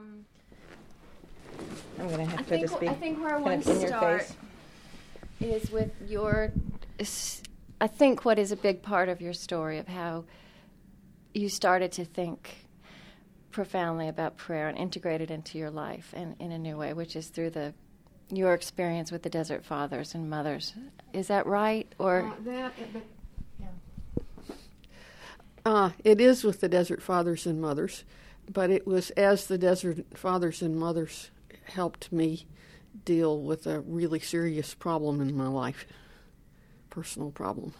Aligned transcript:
Um, 0.00 0.24
I'm 1.98 2.08
going 2.08 2.16
to 2.18 2.22
I 2.22 2.36
have 2.36 2.38
to 2.38 2.44
think, 2.44 2.60
just 2.62 2.80
be 2.80 2.88
I 2.88 2.94
think 2.94 3.20
where 3.20 3.34
I 3.34 3.38
want 3.38 3.64
to 3.64 3.86
start 3.86 4.26
is 5.40 5.70
with 5.70 5.90
your. 6.08 6.52
s- 6.98 7.42
I 7.82 7.86
think 7.86 8.24
what 8.24 8.38
is 8.38 8.50
a 8.52 8.56
big 8.56 8.82
part 8.82 9.08
of 9.08 9.20
your 9.20 9.32
story 9.32 9.78
of 9.78 9.88
how 9.88 10.24
you 11.34 11.48
started 11.48 11.92
to 11.92 12.04
think 12.04 12.66
profoundly 13.50 14.08
about 14.08 14.36
prayer 14.36 14.68
and 14.68 14.78
integrate 14.78 15.20
it 15.20 15.30
into 15.30 15.58
your 15.58 15.70
life 15.70 16.12
and 16.16 16.34
in 16.38 16.52
a 16.52 16.58
new 16.58 16.76
way, 16.76 16.92
which 16.92 17.14
is 17.16 17.28
through 17.28 17.50
the 17.50 17.74
your 18.32 18.54
experience 18.54 19.10
with 19.10 19.22
the 19.22 19.30
Desert 19.30 19.64
Fathers 19.64 20.14
and 20.14 20.30
Mothers. 20.30 20.72
Is 21.12 21.26
that 21.28 21.46
right? 21.46 21.92
Or 21.98 22.32
that, 22.44 22.72
uh, 25.66 25.90
it 26.04 26.20
is 26.20 26.44
with 26.44 26.60
the 26.60 26.68
Desert 26.68 27.02
Fathers 27.02 27.44
and 27.44 27.60
Mothers, 27.60 28.04
but 28.50 28.70
it 28.70 28.86
was 28.86 29.10
as 29.10 29.46
the 29.46 29.58
Desert 29.58 30.04
Fathers 30.14 30.60
and 30.60 30.76
Mothers 30.76 31.30
helped 31.64 32.12
me 32.12 32.46
deal 33.04 33.40
with 33.40 33.66
a 33.66 33.80
really 33.80 34.18
serious 34.18 34.74
problem 34.74 35.20
in 35.20 35.36
my 35.36 35.46
life, 35.46 35.86
personal 36.90 37.30
problem. 37.30 37.72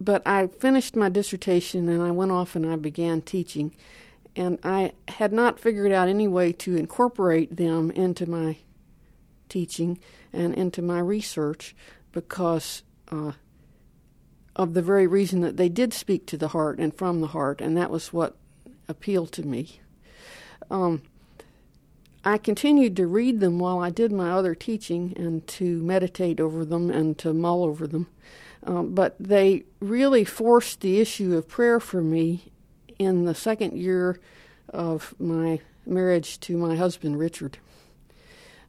but 0.00 0.26
I 0.26 0.48
finished 0.48 0.96
my 0.96 1.08
dissertation 1.08 1.88
and 1.88 2.02
I 2.02 2.10
went 2.10 2.32
off 2.32 2.56
and 2.56 2.66
I 2.66 2.76
began 2.76 3.22
teaching. 3.22 3.74
And 4.34 4.58
I 4.62 4.92
had 5.08 5.32
not 5.32 5.58
figured 5.58 5.92
out 5.92 6.08
any 6.08 6.28
way 6.28 6.52
to 6.52 6.76
incorporate 6.76 7.56
them 7.56 7.90
into 7.92 8.28
my 8.28 8.58
teaching 9.48 9.98
and 10.32 10.54
into 10.54 10.82
my 10.82 10.98
research 10.98 11.74
because 12.12 12.82
uh, 13.10 13.32
of 14.56 14.74
the 14.74 14.82
very 14.82 15.06
reason 15.06 15.42
that 15.42 15.56
they 15.56 15.68
did 15.68 15.94
speak 15.94 16.26
to 16.26 16.36
the 16.36 16.48
heart 16.48 16.78
and 16.78 16.92
from 16.94 17.20
the 17.20 17.28
heart, 17.28 17.60
and 17.60 17.76
that 17.76 17.90
was 17.90 18.12
what 18.12 18.36
appealed 18.88 19.30
to 19.32 19.46
me. 19.46 19.80
Um, 20.70 21.02
I 22.24 22.38
continued 22.38 22.96
to 22.96 23.06
read 23.06 23.38
them 23.38 23.60
while 23.60 23.78
I 23.78 23.90
did 23.90 24.10
my 24.10 24.32
other 24.32 24.54
teaching 24.54 25.12
and 25.16 25.46
to 25.46 25.80
meditate 25.82 26.40
over 26.40 26.64
them 26.64 26.90
and 26.90 27.16
to 27.18 27.32
mull 27.32 27.62
over 27.62 27.86
them. 27.86 28.08
Um, 28.64 28.94
but 28.94 29.14
they 29.20 29.62
really 29.78 30.24
forced 30.24 30.80
the 30.80 30.98
issue 30.98 31.36
of 31.36 31.46
prayer 31.46 31.78
for 31.78 32.02
me 32.02 32.50
in 32.98 33.26
the 33.26 33.34
second 33.34 33.78
year 33.78 34.18
of 34.70 35.14
my 35.20 35.60
marriage 35.86 36.40
to 36.40 36.56
my 36.56 36.74
husband, 36.74 37.18
Richard. 37.18 37.58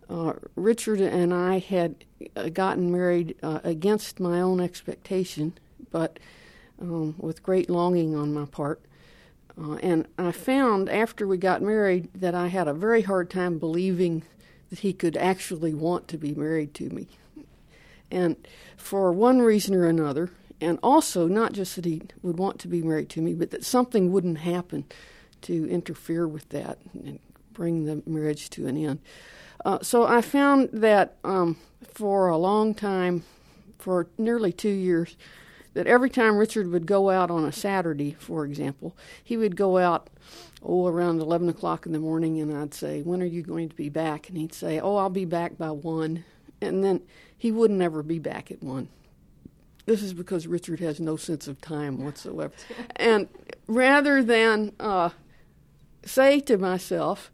Uh, 0.10 0.34
Richard 0.56 1.02
and 1.02 1.34
I 1.34 1.58
had 1.58 2.06
uh, 2.36 2.50
gotten 2.50 2.92
married 2.92 3.36
uh, 3.42 3.60
against 3.64 4.20
my 4.20 4.40
own 4.40 4.62
expectation, 4.62 5.58
but 5.92 6.20
um, 6.82 7.16
with 7.18 7.44
great 7.44 7.70
longing 7.70 8.16
on 8.16 8.34
my 8.34 8.46
part. 8.46 8.82
Uh, 9.60 9.74
and 9.76 10.08
I 10.18 10.32
found 10.32 10.90
after 10.90 11.28
we 11.28 11.38
got 11.38 11.62
married 11.62 12.10
that 12.14 12.36
I 12.36 12.48
had 12.48 12.68
a 12.68 12.74
very 12.74 13.02
hard 13.02 13.30
time 13.30 13.58
believing 13.58 14.24
that 14.70 14.80
he 14.80 14.94
could 14.94 15.18
actually 15.18 15.74
want 15.74 16.08
to 16.10 16.18
be 16.18 16.36
married 16.36 16.74
to 16.76 16.90
me. 16.90 17.08
And 18.12 18.36
for 18.76 19.12
one 19.12 19.40
reason 19.40 19.74
or 19.76 19.88
another, 19.88 20.30
and 20.62 20.80
also 20.82 21.28
not 21.28 21.54
just 21.54 21.76
that 21.76 21.86
he 21.86 22.04
would 22.22 22.38
want 22.38 22.60
to 22.60 22.68
be 22.68 22.82
married 22.82 23.10
to 23.10 23.22
me, 23.22 23.34
but 23.34 23.52
that 23.52 23.66
something 23.66 24.12
wouldn't 24.12 24.40
happen 24.40 24.86
to 25.42 25.70
interfere 25.70 26.28
with 26.28 26.50
that 26.50 26.78
and 26.94 27.20
bring 27.54 27.86
the 27.86 28.02
marriage 28.06 28.50
to 28.52 28.68
an 28.68 28.78
end. 28.78 29.00
Uh, 29.66 29.80
so 29.82 30.06
I 30.06 30.22
found 30.22 30.70
that 30.72 31.18
um, 31.24 31.58
for 31.94 32.28
a 32.28 32.38
long 32.38 32.74
time, 32.74 33.24
for 33.78 34.08
nearly 34.18 34.52
two 34.52 34.70
years, 34.70 35.16
that 35.78 35.86
every 35.86 36.10
time 36.10 36.38
Richard 36.38 36.72
would 36.72 36.88
go 36.88 37.12
out 37.12 37.30
on 37.30 37.46
a 37.46 37.52
Saturday, 37.52 38.16
for 38.18 38.46
example, 38.46 38.98
he 39.24 39.38
would 39.38 39.56
go 39.56 39.78
out, 39.78 40.10
oh, 40.64 40.88
around 40.88 41.22
11 41.22 41.50
o'clock 41.50 41.86
in 41.86 41.92
the 41.92 42.00
morning, 42.00 42.42
and 42.42 42.52
I'd 42.52 42.74
say, 42.74 43.04
When 43.04 43.22
are 43.22 43.28
you 43.28 43.44
going 43.44 43.70
to 43.70 43.76
be 43.76 43.88
back? 43.88 44.28
And 44.28 44.40
he'd 44.40 44.56
say, 44.56 44.80
Oh, 44.80 44.96
I'll 44.96 45.12
be 45.12 45.24
back 45.24 45.56
by 45.56 45.70
1. 45.70 46.26
And 46.62 46.84
then 46.84 47.04
he 47.38 47.52
wouldn't 47.52 47.84
ever 47.84 48.02
be 48.02 48.18
back 48.18 48.50
at 48.50 48.64
1. 48.64 48.90
This 49.86 50.02
is 50.02 50.16
because 50.16 50.48
Richard 50.48 50.80
has 50.80 51.00
no 51.00 51.16
sense 51.16 51.48
of 51.48 51.62
time 51.62 52.04
whatsoever. 52.04 52.56
and 52.96 53.28
rather 53.68 54.24
than 54.24 54.74
uh, 54.80 55.12
say 56.04 56.40
to 56.40 56.58
myself, 56.58 57.32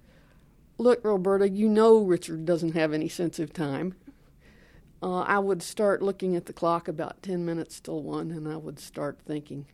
Look, 0.78 1.00
Roberta, 1.06 1.48
you 1.48 1.70
know 1.70 2.00
Richard 2.00 2.46
doesn't 2.46 2.74
have 2.74 2.92
any 2.92 3.08
sense 3.08 3.40
of 3.40 3.54
time 3.54 3.96
uh, 5.04 5.20
I 5.24 5.38
would 5.38 5.62
start 5.62 6.02
looking 6.02 6.38
at 6.38 6.46
the 6.46 6.54
clock 6.54 6.88
about 6.88 7.22
10 7.24 7.44
minutes 7.46 7.82
till 7.82 8.02
1, 8.02 8.32
and 8.32 8.48
I 8.48 8.56
would 8.56 8.80
start 8.80 9.20
thinking, 9.28 9.66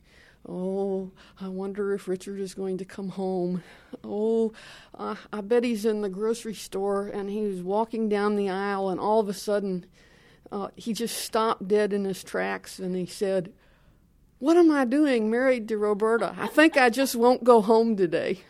oh, 0.48 1.12
I 1.40 1.46
wonder 1.46 1.94
if 1.94 2.08
Richard 2.08 2.40
is 2.40 2.52
going 2.52 2.78
to 2.78 2.84
come 2.84 3.10
home. 3.10 3.62
Oh, 4.02 4.52
uh, 4.92 5.14
I 5.32 5.40
bet 5.40 5.62
he's 5.62 5.84
in 5.84 6.02
the 6.02 6.08
grocery 6.08 6.54
store, 6.54 7.06
and 7.06 7.30
he 7.30 7.42
was 7.42 7.62
walking 7.62 8.08
down 8.08 8.34
the 8.34 8.50
aisle, 8.50 8.88
and 8.88 8.98
all 8.98 9.20
of 9.20 9.28
a 9.28 9.32
sudden, 9.32 9.86
uh, 10.50 10.68
he 10.74 10.92
just 10.92 11.16
stopped 11.16 11.68
dead 11.68 11.92
in 11.92 12.04
his 12.04 12.24
tracks, 12.24 12.80
and 12.80 12.96
he 12.96 13.06
said, 13.06 13.52
What 14.40 14.56
am 14.56 14.72
I 14.72 14.84
doing 14.84 15.30
married 15.30 15.68
to 15.68 15.78
Roberta? 15.78 16.34
I 16.36 16.48
think 16.48 16.76
I 16.76 16.90
just 16.90 17.14
won't 17.14 17.44
go 17.44 17.60
home 17.60 17.96
today. 17.96 18.40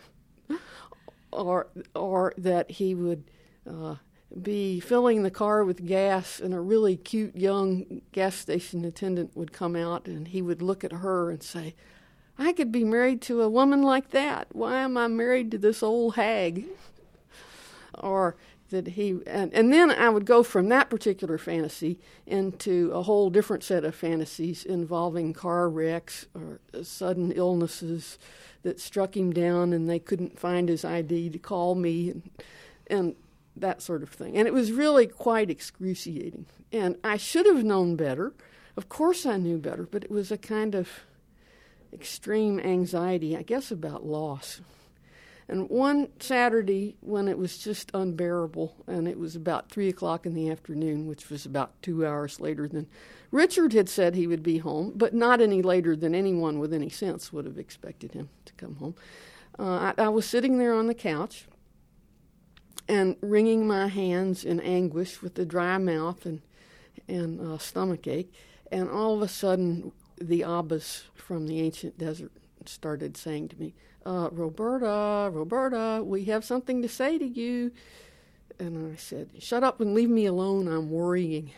or, 1.30 1.66
or 1.94 2.32
that 2.38 2.70
he 2.70 2.94
would. 2.94 3.24
Uh, 3.68 3.96
be 4.42 4.80
filling 4.80 5.22
the 5.22 5.30
car 5.30 5.64
with 5.64 5.86
gas, 5.86 6.40
and 6.40 6.54
a 6.54 6.60
really 6.60 6.96
cute 6.96 7.36
young 7.36 8.02
gas 8.12 8.36
station 8.36 8.84
attendant 8.84 9.36
would 9.36 9.52
come 9.52 9.74
out, 9.74 10.06
and 10.06 10.28
he 10.28 10.42
would 10.42 10.62
look 10.62 10.84
at 10.84 10.92
her 10.92 11.30
and 11.30 11.42
say, 11.42 11.74
I 12.38 12.52
could 12.52 12.72
be 12.72 12.84
married 12.84 13.20
to 13.22 13.42
a 13.42 13.50
woman 13.50 13.82
like 13.82 14.10
that. 14.10 14.48
Why 14.52 14.78
am 14.78 14.96
I 14.96 15.08
married 15.08 15.50
to 15.50 15.58
this 15.58 15.82
old 15.82 16.14
hag? 16.14 16.64
Or 17.98 18.36
that 18.70 18.88
he, 18.88 19.18
and, 19.26 19.52
and 19.52 19.72
then 19.72 19.90
I 19.90 20.08
would 20.08 20.24
go 20.24 20.42
from 20.42 20.68
that 20.68 20.88
particular 20.88 21.36
fantasy 21.36 21.98
into 22.26 22.90
a 22.92 23.02
whole 23.02 23.28
different 23.28 23.64
set 23.64 23.84
of 23.84 23.94
fantasies 23.94 24.64
involving 24.64 25.32
car 25.32 25.68
wrecks 25.68 26.26
or 26.34 26.60
sudden 26.82 27.32
illnesses 27.32 28.18
that 28.62 28.80
struck 28.80 29.16
him 29.16 29.32
down, 29.32 29.72
and 29.72 29.88
they 29.88 29.98
couldn't 29.98 30.38
find 30.38 30.68
his 30.68 30.84
ID 30.84 31.30
to 31.30 31.38
call 31.38 31.74
me, 31.74 32.10
and, 32.10 32.30
and 32.86 33.16
that 33.56 33.82
sort 33.82 34.02
of 34.02 34.10
thing. 34.10 34.36
And 34.36 34.46
it 34.46 34.54
was 34.54 34.72
really 34.72 35.06
quite 35.06 35.50
excruciating. 35.50 36.46
And 36.72 36.96
I 37.02 37.16
should 37.16 37.46
have 37.46 37.64
known 37.64 37.96
better. 37.96 38.32
Of 38.76 38.88
course, 38.88 39.26
I 39.26 39.36
knew 39.36 39.58
better, 39.58 39.84
but 39.84 40.04
it 40.04 40.10
was 40.10 40.30
a 40.30 40.38
kind 40.38 40.74
of 40.74 40.88
extreme 41.92 42.60
anxiety, 42.60 43.36
I 43.36 43.42
guess, 43.42 43.70
about 43.70 44.06
loss. 44.06 44.60
And 45.48 45.68
one 45.68 46.10
Saturday, 46.20 46.96
when 47.00 47.26
it 47.26 47.36
was 47.36 47.58
just 47.58 47.90
unbearable, 47.92 48.72
and 48.86 49.08
it 49.08 49.18
was 49.18 49.34
about 49.34 49.68
three 49.68 49.88
o'clock 49.88 50.24
in 50.24 50.34
the 50.34 50.48
afternoon, 50.48 51.08
which 51.08 51.28
was 51.28 51.44
about 51.44 51.82
two 51.82 52.06
hours 52.06 52.38
later 52.38 52.68
than 52.68 52.86
Richard 53.32 53.72
had 53.72 53.88
said 53.88 54.14
he 54.14 54.28
would 54.28 54.44
be 54.44 54.58
home, 54.58 54.92
but 54.94 55.12
not 55.12 55.40
any 55.40 55.60
later 55.60 55.96
than 55.96 56.14
anyone 56.14 56.60
with 56.60 56.72
any 56.72 56.88
sense 56.88 57.32
would 57.32 57.46
have 57.46 57.58
expected 57.58 58.12
him 58.12 58.28
to 58.44 58.52
come 58.52 58.76
home. 58.76 58.94
Uh, 59.58 59.92
I, 59.98 60.04
I 60.04 60.08
was 60.08 60.24
sitting 60.24 60.58
there 60.58 60.72
on 60.72 60.86
the 60.86 60.94
couch 60.94 61.46
and 62.90 63.14
wringing 63.20 63.68
my 63.68 63.86
hands 63.86 64.44
in 64.44 64.58
anguish 64.58 65.22
with 65.22 65.38
a 65.38 65.44
dry 65.44 65.78
mouth 65.78 66.26
and 66.26 66.42
and 67.06 67.40
uh, 67.40 67.58
stomach 67.58 68.06
ache, 68.06 68.32
and 68.70 68.88
all 68.88 69.14
of 69.14 69.22
a 69.22 69.28
sudden 69.28 69.92
the 70.20 70.42
Abbas 70.42 71.04
from 71.14 71.46
the 71.46 71.60
ancient 71.60 71.98
desert 71.98 72.32
started 72.66 73.16
saying 73.16 73.48
to 73.48 73.58
me, 73.58 73.74
uh, 74.04 74.28
Roberta, 74.32 75.30
Roberta, 75.32 76.02
we 76.04 76.24
have 76.24 76.44
something 76.44 76.82
to 76.82 76.88
say 76.88 77.18
to 77.18 77.26
you. 77.26 77.72
And 78.58 78.92
I 78.92 78.96
said, 78.96 79.30
Shut 79.38 79.64
up 79.64 79.80
and 79.80 79.94
leave 79.94 80.10
me 80.10 80.26
alone. 80.26 80.68
I'm 80.68 80.90
worrying. 80.90 81.50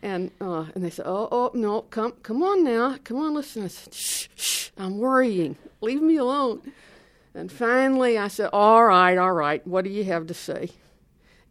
And 0.00 0.30
uh, 0.40 0.66
and 0.74 0.84
they 0.84 0.90
said, 0.90 1.06
Oh, 1.06 1.28
oh, 1.30 1.50
no, 1.54 1.82
come, 1.82 2.12
come 2.22 2.42
on 2.42 2.62
now, 2.62 2.96
come 3.02 3.18
on, 3.18 3.34
listen. 3.34 3.64
I 3.64 3.68
said, 3.68 3.92
Shh, 3.92 4.28
shh, 4.36 4.70
I'm 4.78 4.98
worrying. 4.98 5.56
Leave 5.80 6.02
me 6.02 6.16
alone. 6.16 6.72
And 7.34 7.52
finally, 7.52 8.18
I 8.18 8.28
said, 8.28 8.50
All 8.52 8.84
right, 8.84 9.16
all 9.16 9.32
right. 9.32 9.66
What 9.66 9.84
do 9.84 9.90
you 9.90 10.04
have 10.04 10.26
to 10.26 10.34
say? 10.34 10.70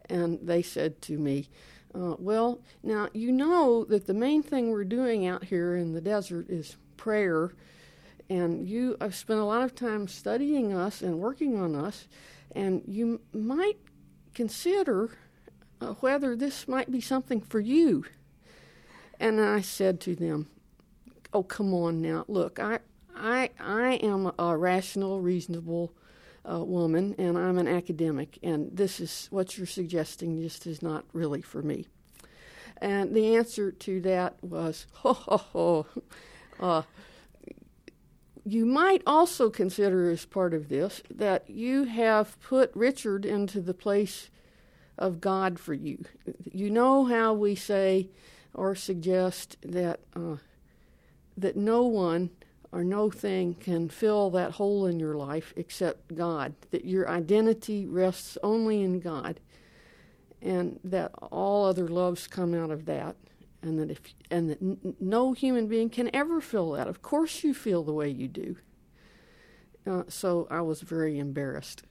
And 0.08 0.38
they 0.42 0.62
said 0.62 1.00
to 1.02 1.18
me, 1.18 1.48
uh, 1.94 2.16
Well, 2.18 2.60
now 2.82 3.08
you 3.12 3.32
know 3.32 3.84
that 3.84 4.06
the 4.06 4.14
main 4.14 4.42
thing 4.42 4.70
we're 4.70 4.84
doing 4.84 5.26
out 5.26 5.44
here 5.44 5.76
in 5.76 5.92
the 5.92 6.00
desert 6.00 6.50
is 6.50 6.76
prayer, 6.96 7.52
and 8.28 8.68
you 8.68 8.96
have 9.00 9.14
spent 9.14 9.40
a 9.40 9.44
lot 9.44 9.62
of 9.62 9.74
time 9.74 10.08
studying 10.08 10.72
us 10.72 11.00
and 11.00 11.18
working 11.18 11.58
on 11.58 11.74
us, 11.74 12.06
and 12.54 12.82
you 12.86 13.20
might 13.32 13.78
consider 14.34 15.10
uh, 15.80 15.94
whether 15.94 16.36
this 16.36 16.68
might 16.68 16.90
be 16.90 17.00
something 17.00 17.40
for 17.40 17.60
you. 17.60 18.04
And 19.20 19.40
I 19.40 19.60
said 19.62 20.00
to 20.02 20.14
them, 20.14 20.48
"Oh, 21.32 21.42
come 21.42 21.72
on 21.72 22.00
now. 22.02 22.24
Look, 22.28 22.60
I 22.60 22.80
I 23.18 23.50
I 23.58 23.94
am 23.94 24.32
a 24.38 24.56
rational, 24.56 25.20
reasonable 25.20 25.92
uh, 26.50 26.64
woman, 26.64 27.14
and 27.18 27.36
I'm 27.36 27.58
an 27.58 27.68
academic, 27.68 28.38
and 28.42 28.70
this 28.76 29.00
is 29.00 29.28
what 29.30 29.58
you're 29.58 29.66
suggesting 29.66 30.40
just 30.40 30.66
is 30.66 30.82
not 30.82 31.04
really 31.12 31.42
for 31.42 31.62
me." 31.62 31.86
And 32.80 33.14
the 33.14 33.36
answer 33.36 33.72
to 33.72 34.00
that 34.02 34.42
was, 34.42 34.86
"Ho 34.92 35.12
ho 35.12 35.36
ho." 35.36 35.86
Uh, 36.60 36.82
you 38.44 38.64
might 38.64 39.02
also 39.06 39.50
consider 39.50 40.10
as 40.10 40.24
part 40.24 40.54
of 40.54 40.68
this 40.68 41.02
that 41.10 41.50
you 41.50 41.84
have 41.84 42.40
put 42.40 42.74
Richard 42.74 43.26
into 43.26 43.60
the 43.60 43.74
place 43.74 44.30
of 44.96 45.20
God 45.20 45.60
for 45.60 45.74
you. 45.74 46.04
You 46.50 46.70
know 46.70 47.04
how 47.04 47.34
we 47.34 47.54
say 47.54 48.08
or 48.54 48.74
suggest 48.74 49.56
that 49.62 50.00
uh, 50.16 50.36
that 51.36 51.56
no 51.56 51.84
one 51.84 52.30
or 52.70 52.84
no 52.84 53.10
thing 53.10 53.54
can 53.54 53.88
fill 53.88 54.30
that 54.30 54.52
hole 54.52 54.86
in 54.86 55.00
your 55.00 55.14
life 55.14 55.54
except 55.56 56.14
God. 56.14 56.54
That 56.70 56.84
your 56.84 57.08
identity 57.08 57.86
rests 57.86 58.36
only 58.42 58.82
in 58.82 59.00
God, 59.00 59.40
and 60.42 60.78
that 60.84 61.12
all 61.30 61.64
other 61.64 61.88
loves 61.88 62.26
come 62.26 62.54
out 62.54 62.70
of 62.70 62.84
that. 62.86 63.16
And 63.62 63.78
that 63.78 63.90
if 63.90 64.00
and 64.30 64.50
that 64.50 64.62
n- 64.62 64.94
no 65.00 65.32
human 65.32 65.66
being 65.66 65.90
can 65.90 66.14
ever 66.14 66.40
fill 66.40 66.72
that. 66.72 66.86
Of 66.86 67.02
course, 67.02 67.42
you 67.42 67.54
feel 67.54 67.82
the 67.82 67.92
way 67.92 68.08
you 68.08 68.28
do. 68.28 68.56
Uh, 69.86 70.02
so 70.08 70.46
I 70.50 70.60
was 70.60 70.82
very 70.82 71.18
embarrassed, 71.18 71.82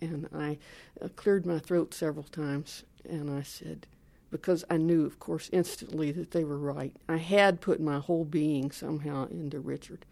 and 0.00 0.28
I 0.34 0.58
uh, 1.02 1.08
cleared 1.16 1.46
my 1.46 1.58
throat 1.58 1.94
several 1.94 2.24
times, 2.24 2.84
and 3.08 3.30
I 3.30 3.42
said, 3.42 3.86
because 4.30 4.64
I 4.70 4.76
knew, 4.76 5.04
of 5.04 5.18
course, 5.18 5.50
instantly 5.52 6.12
that 6.12 6.30
they 6.30 6.44
were 6.44 6.58
right. 6.58 6.94
I 7.08 7.16
had 7.16 7.60
put 7.60 7.80
my 7.80 7.98
whole 7.98 8.24
being 8.24 8.70
somehow 8.70 9.26
into 9.28 9.60
Richard. 9.60 10.04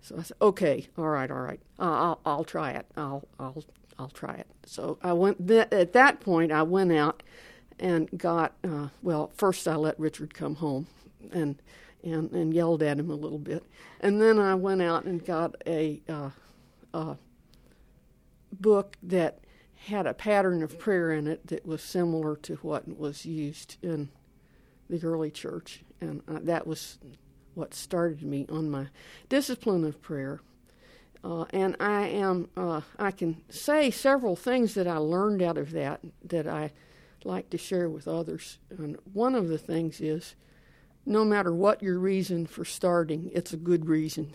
So 0.00 0.18
I 0.18 0.22
said, 0.22 0.36
"Okay, 0.40 0.88
all 0.98 1.08
right, 1.08 1.30
all 1.30 1.40
right. 1.40 1.60
Uh, 1.78 1.82
I'll, 1.82 2.20
I'll 2.26 2.44
try 2.44 2.72
it. 2.72 2.86
I'll, 2.96 3.28
I'll, 3.38 3.64
I'll 3.98 4.08
try 4.08 4.34
it." 4.34 4.46
So 4.66 4.98
I 5.02 5.12
went. 5.12 5.46
Th- 5.46 5.68
at 5.70 5.92
that 5.92 6.20
point, 6.20 6.50
I 6.50 6.62
went 6.62 6.92
out 6.92 7.22
and 7.78 8.08
got. 8.16 8.54
Uh, 8.64 8.88
well, 9.02 9.30
first 9.36 9.68
I 9.68 9.76
let 9.76 9.98
Richard 10.00 10.34
come 10.34 10.56
home, 10.56 10.88
and 11.30 11.60
and 12.02 12.32
and 12.32 12.52
yelled 12.52 12.82
at 12.82 12.98
him 12.98 13.10
a 13.10 13.14
little 13.14 13.38
bit, 13.38 13.64
and 14.00 14.20
then 14.20 14.38
I 14.38 14.54
went 14.54 14.82
out 14.82 15.04
and 15.04 15.24
got 15.24 15.54
a, 15.66 16.00
uh, 16.08 16.30
a 16.92 17.16
book 18.52 18.96
that 19.02 19.38
had 19.86 20.06
a 20.06 20.14
pattern 20.14 20.62
of 20.62 20.78
prayer 20.78 21.12
in 21.12 21.26
it 21.26 21.46
that 21.48 21.66
was 21.66 21.82
similar 21.82 22.36
to 22.36 22.56
what 22.56 22.96
was 22.96 23.26
used 23.26 23.76
in 23.82 24.08
the 24.88 25.04
early 25.04 25.30
church, 25.30 25.82
and 26.00 26.22
uh, 26.28 26.38
that 26.42 26.66
was 26.66 26.98
what 27.54 27.74
started 27.74 28.22
me 28.22 28.46
on 28.48 28.70
my 28.70 28.86
discipline 29.28 29.84
of 29.84 30.00
prayer. 30.00 30.40
Uh, 31.24 31.44
and 31.50 31.76
I 31.78 32.08
am 32.08 32.48
uh, 32.56 32.80
I 32.98 33.10
can 33.10 33.42
say 33.48 33.90
several 33.90 34.36
things 34.36 34.74
that 34.74 34.88
I 34.88 34.96
learned 34.96 35.42
out 35.42 35.58
of 35.58 35.72
that 35.72 36.00
that 36.24 36.46
I 36.46 36.72
like 37.24 37.50
to 37.50 37.58
share 37.58 37.88
with 37.88 38.08
others. 38.08 38.58
And 38.70 38.98
one 39.12 39.34
of 39.34 39.48
the 39.48 39.58
things 39.58 40.00
is, 40.00 40.34
no 41.06 41.24
matter 41.24 41.54
what 41.54 41.82
your 41.82 41.98
reason 41.98 42.46
for 42.46 42.64
starting, 42.64 43.30
it's 43.34 43.52
a 43.52 43.56
good 43.56 43.86
reason. 43.86 44.34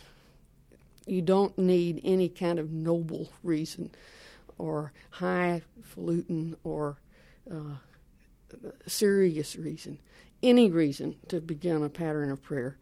You 1.06 1.22
don't 1.22 1.58
need 1.58 2.02
any 2.04 2.30
kind 2.30 2.60
of 2.60 2.72
noble 2.72 3.30
reason 3.44 3.92
or 4.57 4.94
highfalutin 5.12 6.56
or 6.63 6.98
uh, 7.51 7.75
serious 8.86 9.56
reason. 9.56 10.00
Any 10.44 10.69
reason 10.69 11.15
to 11.30 11.42
begin 11.42 11.83
a 11.83 11.89
pattern 11.89 12.31
of 12.31 12.42
prayer 12.42 12.77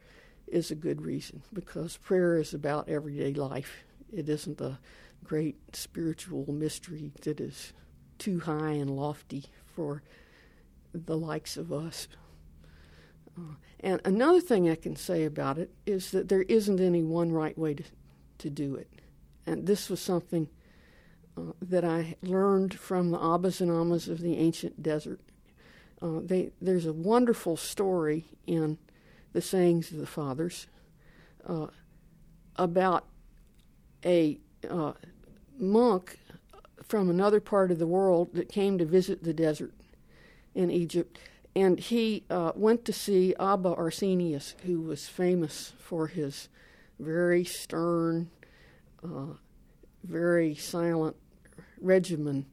is 0.48 0.72
a 0.72 0.76
good 0.76 1.02
reason 1.02 1.42
because 1.54 1.98
prayer 1.98 2.38
is 2.38 2.54
about 2.54 2.90
everyday 2.90 3.34
life. 3.34 3.84
It 4.12 4.30
isn't 4.30 4.62
a 4.62 4.80
great 5.24 5.76
spiritual 5.76 6.46
mystery 6.52 7.12
that 7.22 7.40
is 7.40 7.74
too 8.18 8.40
high 8.42 8.72
and 8.72 8.90
lofty 8.90 9.46
for 9.66 10.04
the 10.94 11.18
likes 11.18 11.58
of 11.58 11.74
us. 11.74 12.08
Uh, 13.38 13.56
and 13.82 14.02
another 14.06 14.40
thing 14.40 14.70
I 14.70 14.76
can 14.76 14.96
say 14.96 15.26
about 15.26 15.58
it 15.58 15.72
is 15.86 16.12
that 16.12 16.30
there 16.30 16.44
isn't 16.44 16.80
any 16.80 17.04
one 17.04 17.32
right 17.32 17.58
way 17.58 17.74
to, 17.74 17.84
to 18.40 18.50
do 18.50 18.76
it. 18.76 18.90
And 19.46 19.68
this 19.68 19.90
was 19.90 20.00
something 20.00 20.48
uh, 21.38 21.52
that 21.62 21.84
I 21.84 22.16
learned 22.22 22.80
from 22.80 23.12
the 23.12 23.20
Abbas 23.20 23.60
and 23.60 23.70
Ammas 23.70 24.08
of 24.08 24.22
the 24.22 24.38
ancient 24.38 24.82
desert. 24.82 25.20
Uh, 26.02 26.20
they, 26.24 26.52
there's 26.62 26.86
a 26.86 26.94
wonderful 26.94 27.58
story 27.58 28.26
in 28.48 28.78
the 29.34 29.42
sayings 29.42 29.92
of 29.92 29.98
the 29.98 30.06
fathers 30.06 30.68
uh, 31.46 31.68
about 32.56 33.06
a 34.06 34.40
uh, 34.70 34.94
monk 35.60 36.20
from 36.84 37.10
another 37.10 37.42
part 37.42 37.70
of 37.70 37.80
the 37.80 37.88
world 37.88 38.30
that 38.34 38.48
came 38.48 38.78
to 38.78 38.86
visit 38.86 39.24
the 39.24 39.34
desert 39.34 39.74
in 40.54 40.72
Egypt. 40.72 41.18
And 41.54 41.80
he 41.80 42.24
uh, 42.30 42.54
went 42.56 42.86
to 42.86 42.94
see 42.94 43.36
Abba 43.40 43.76
Arsenius, 43.76 44.56
who 44.66 44.82
was 44.82 45.08
famous 45.08 45.74
for 45.80 46.08
his 46.08 46.48
very 46.98 47.44
stern, 47.44 48.30
very 50.04 50.56
silent 50.56 51.18
regimen 51.86 52.46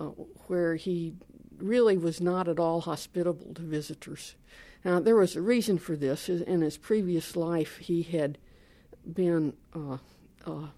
uh, 0.00 0.06
where 0.46 0.74
he 0.76 1.14
really 1.56 1.96
was 1.96 2.20
not 2.20 2.48
at 2.48 2.58
all 2.58 2.80
hospitable 2.80 3.54
to 3.54 3.62
visitors. 3.62 4.34
Now, 4.84 5.00
there 5.00 5.16
was 5.16 5.34
a 5.34 5.42
reason 5.42 5.78
for 5.78 5.96
this. 5.96 6.28
In 6.28 6.60
his 6.60 6.76
previous 6.76 7.36
life, 7.36 7.78
he 7.78 8.02
had 8.02 8.38
been 9.12 9.54
uh, 9.74 9.98
uh, 10.46 10.68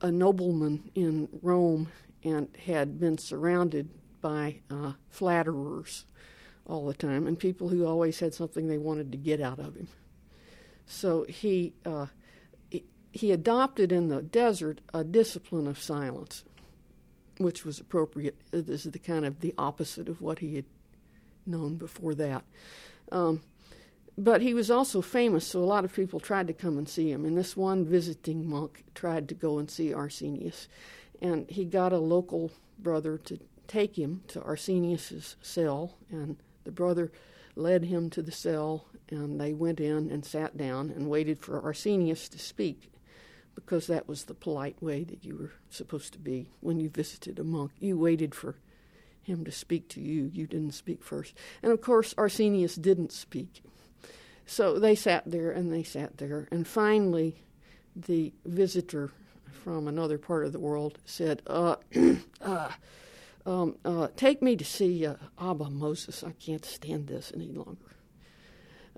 a 0.00 0.10
nobleman 0.10 0.90
in 0.94 1.28
Rome 1.42 1.88
and 2.24 2.48
had 2.66 2.98
been 2.98 3.18
surrounded 3.18 3.90
by 4.20 4.60
uh, 4.70 4.92
flatterers 5.08 6.06
all 6.66 6.86
the 6.86 6.94
time 6.94 7.26
and 7.26 7.38
people 7.38 7.68
who 7.68 7.84
always 7.84 8.20
had 8.20 8.34
something 8.34 8.68
they 8.68 8.78
wanted 8.78 9.12
to 9.12 9.18
get 9.18 9.40
out 9.40 9.58
of 9.58 9.74
him. 9.76 9.88
So 10.86 11.24
he 11.24 11.74
uh, 11.84 12.06
he 13.12 13.30
adopted 13.30 13.92
in 13.92 14.08
the 14.08 14.22
desert 14.22 14.80
a 14.92 15.04
discipline 15.04 15.66
of 15.66 15.78
silence, 15.78 16.44
which 17.38 17.64
was 17.64 17.80
appropriate. 17.80 18.36
This 18.50 18.86
is 18.86 18.92
the 18.92 18.98
kind 18.98 19.24
of 19.24 19.40
the 19.40 19.54
opposite 19.58 20.08
of 20.08 20.20
what 20.20 20.40
he 20.40 20.56
had 20.56 20.64
known 21.46 21.76
before 21.76 22.14
that. 22.14 22.44
Um, 23.10 23.42
but 24.16 24.42
he 24.42 24.52
was 24.52 24.70
also 24.70 25.00
famous, 25.00 25.46
so 25.46 25.60
a 25.60 25.64
lot 25.64 25.84
of 25.84 25.94
people 25.94 26.20
tried 26.20 26.46
to 26.48 26.52
come 26.52 26.76
and 26.76 26.88
see 26.88 27.10
him. 27.10 27.24
And 27.24 27.36
this 27.36 27.56
one 27.56 27.84
visiting 27.84 28.48
monk 28.48 28.84
tried 28.94 29.28
to 29.30 29.34
go 29.34 29.58
and 29.58 29.70
see 29.70 29.92
Arsenius, 29.92 30.68
and 31.20 31.48
he 31.50 31.64
got 31.64 31.92
a 31.92 31.98
local 31.98 32.52
brother 32.78 33.16
to 33.18 33.38
take 33.66 33.96
him 33.96 34.22
to 34.28 34.42
Arsenius's 34.42 35.36
cell, 35.40 35.96
and 36.10 36.36
the 36.64 36.72
brother 36.72 37.10
led 37.56 37.84
him 37.84 38.10
to 38.10 38.22
the 38.22 38.32
cell, 38.32 38.86
and 39.08 39.40
they 39.40 39.54
went 39.54 39.80
in 39.80 40.10
and 40.10 40.24
sat 40.24 40.56
down 40.56 40.90
and 40.90 41.08
waited 41.08 41.40
for 41.40 41.60
Arsenius 41.60 42.28
to 42.28 42.38
speak 42.38 42.92
because 43.54 43.86
that 43.86 44.08
was 44.08 44.24
the 44.24 44.34
polite 44.34 44.76
way 44.82 45.04
that 45.04 45.24
you 45.24 45.36
were 45.36 45.52
supposed 45.70 46.12
to 46.12 46.18
be 46.18 46.48
when 46.60 46.80
you 46.80 46.88
visited 46.88 47.38
a 47.38 47.44
monk. 47.44 47.72
You 47.78 47.98
waited 47.98 48.34
for 48.34 48.56
him 49.22 49.44
to 49.44 49.52
speak 49.52 49.88
to 49.88 50.00
you, 50.00 50.30
you 50.32 50.46
didn't 50.46 50.72
speak 50.72 51.02
first. 51.02 51.34
And 51.62 51.70
of 51.72 51.80
course, 51.80 52.14
Arsenius 52.18 52.74
didn't 52.74 53.12
speak. 53.12 53.62
So 54.46 54.78
they 54.78 54.94
sat 54.94 55.22
there 55.26 55.52
and 55.52 55.72
they 55.72 55.84
sat 55.84 56.18
there, 56.18 56.48
and 56.50 56.66
finally, 56.66 57.36
the 57.94 58.32
visitor 58.44 59.12
from 59.62 59.86
another 59.86 60.18
part 60.18 60.44
of 60.44 60.52
the 60.52 60.58
world 60.58 60.98
said, 61.04 61.42
uh, 61.46 61.76
uh, 62.40 62.70
um, 63.46 63.76
uh, 63.84 64.08
Take 64.16 64.42
me 64.42 64.56
to 64.56 64.64
see 64.64 65.06
uh, 65.06 65.14
Abba 65.40 65.70
Moses. 65.70 66.24
I 66.24 66.32
can't 66.32 66.64
stand 66.64 67.06
this 67.06 67.32
any 67.34 67.50
longer. 67.52 67.76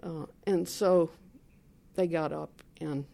Uh, 0.02 0.26
and 0.46 0.68
so 0.68 1.10
they 1.94 2.06
got 2.06 2.32
up 2.32 2.50
and 2.80 3.04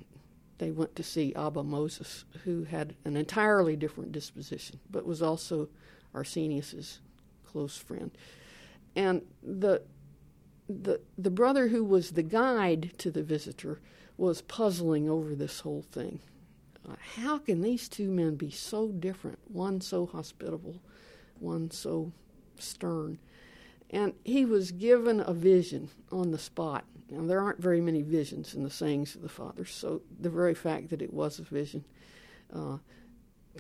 they 0.61 0.71
went 0.71 0.95
to 0.95 1.03
see 1.03 1.35
Abba 1.35 1.65
Moses, 1.65 2.27
who 2.45 2.65
had 2.65 2.95
an 3.07 3.17
entirely 3.17 3.77
different 3.77 4.13
disposition, 4.13 4.79
but 4.91 5.07
was 5.07 5.23
also 5.23 5.71
Arsenius's 6.15 7.01
close 7.47 7.79
friend. 7.79 8.11
And 8.95 9.23
the 9.43 9.83
the 10.69 11.01
the 11.17 11.31
brother 11.31 11.69
who 11.69 11.83
was 11.83 12.11
the 12.11 12.23
guide 12.23 12.93
to 12.99 13.11
the 13.11 13.23
visitor 13.23 13.81
was 14.19 14.43
puzzling 14.43 15.09
over 15.09 15.35
this 15.35 15.61
whole 15.61 15.85
thing. 15.91 16.21
Uh, 16.87 16.95
how 17.17 17.39
can 17.39 17.63
these 17.63 17.89
two 17.89 18.11
men 18.11 18.37
be 18.37 18.51
so 18.51 18.89
different? 18.89 19.39
One 19.51 19.81
so 19.81 20.05
hospitable, 20.05 20.77
one 21.39 21.71
so 21.71 22.13
stern. 22.59 23.19
And 23.91 24.15
he 24.25 24.45
was 24.45 24.71
given 24.71 25.21
a 25.21 25.33
vision 25.33 25.91
on 26.13 26.31
the 26.31 26.39
spot. 26.39 26.85
Now, 27.11 27.27
there 27.27 27.41
aren't 27.41 27.61
very 27.61 27.81
many 27.81 28.03
visions 28.03 28.55
in 28.55 28.63
the 28.63 28.71
sayings 28.71 29.17
of 29.17 29.23
the 29.23 29.29
fathers, 29.29 29.73
so 29.73 30.03
the 30.21 30.31
very 30.31 30.55
fact 30.55 30.91
that 30.91 31.03
it 31.03 31.13
was 31.13 31.39
a 31.41 31.43
vision 31.43 31.85
uh, 32.55 32.79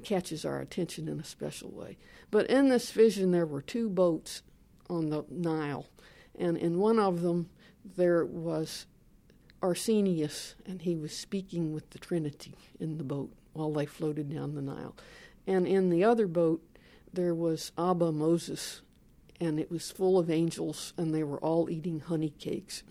catches 0.04 0.44
our 0.44 0.60
attention 0.60 1.08
in 1.08 1.18
a 1.18 1.24
special 1.24 1.70
way. 1.70 1.98
But 2.30 2.46
in 2.46 2.68
this 2.68 2.92
vision, 2.92 3.32
there 3.32 3.46
were 3.46 3.62
two 3.62 3.88
boats 3.88 4.42
on 4.88 5.10
the 5.10 5.24
Nile, 5.28 5.86
and 6.38 6.56
in 6.56 6.78
one 6.78 7.00
of 7.00 7.22
them, 7.22 7.50
there 7.96 8.24
was 8.24 8.86
Arsenius, 9.62 10.54
and 10.64 10.82
he 10.82 10.96
was 10.96 11.12
speaking 11.12 11.72
with 11.72 11.90
the 11.90 11.98
Trinity 11.98 12.54
in 12.78 12.98
the 12.98 13.04
boat 13.04 13.32
while 13.52 13.72
they 13.72 13.86
floated 13.86 14.32
down 14.32 14.54
the 14.54 14.62
Nile. 14.62 14.94
And 15.46 15.66
in 15.66 15.90
the 15.90 16.04
other 16.04 16.26
boat, 16.26 16.62
there 17.12 17.34
was 17.34 17.72
Abba 17.76 18.12
Moses, 18.12 18.82
and 19.40 19.58
it 19.58 19.70
was 19.70 19.90
full 19.90 20.18
of 20.18 20.30
angels, 20.30 20.92
and 20.96 21.14
they 21.14 21.24
were 21.24 21.38
all 21.38 21.70
eating 21.70 22.00
honey 22.00 22.34
cakes. 22.38 22.82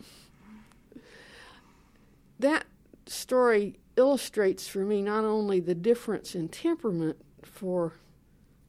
That 2.39 2.65
story 3.05 3.79
illustrates 3.95 4.67
for 4.67 4.79
me 4.79 5.01
not 5.01 5.25
only 5.25 5.59
the 5.59 5.75
difference 5.75 6.35
in 6.35 6.47
temperament 6.49 7.17
for 7.43 7.93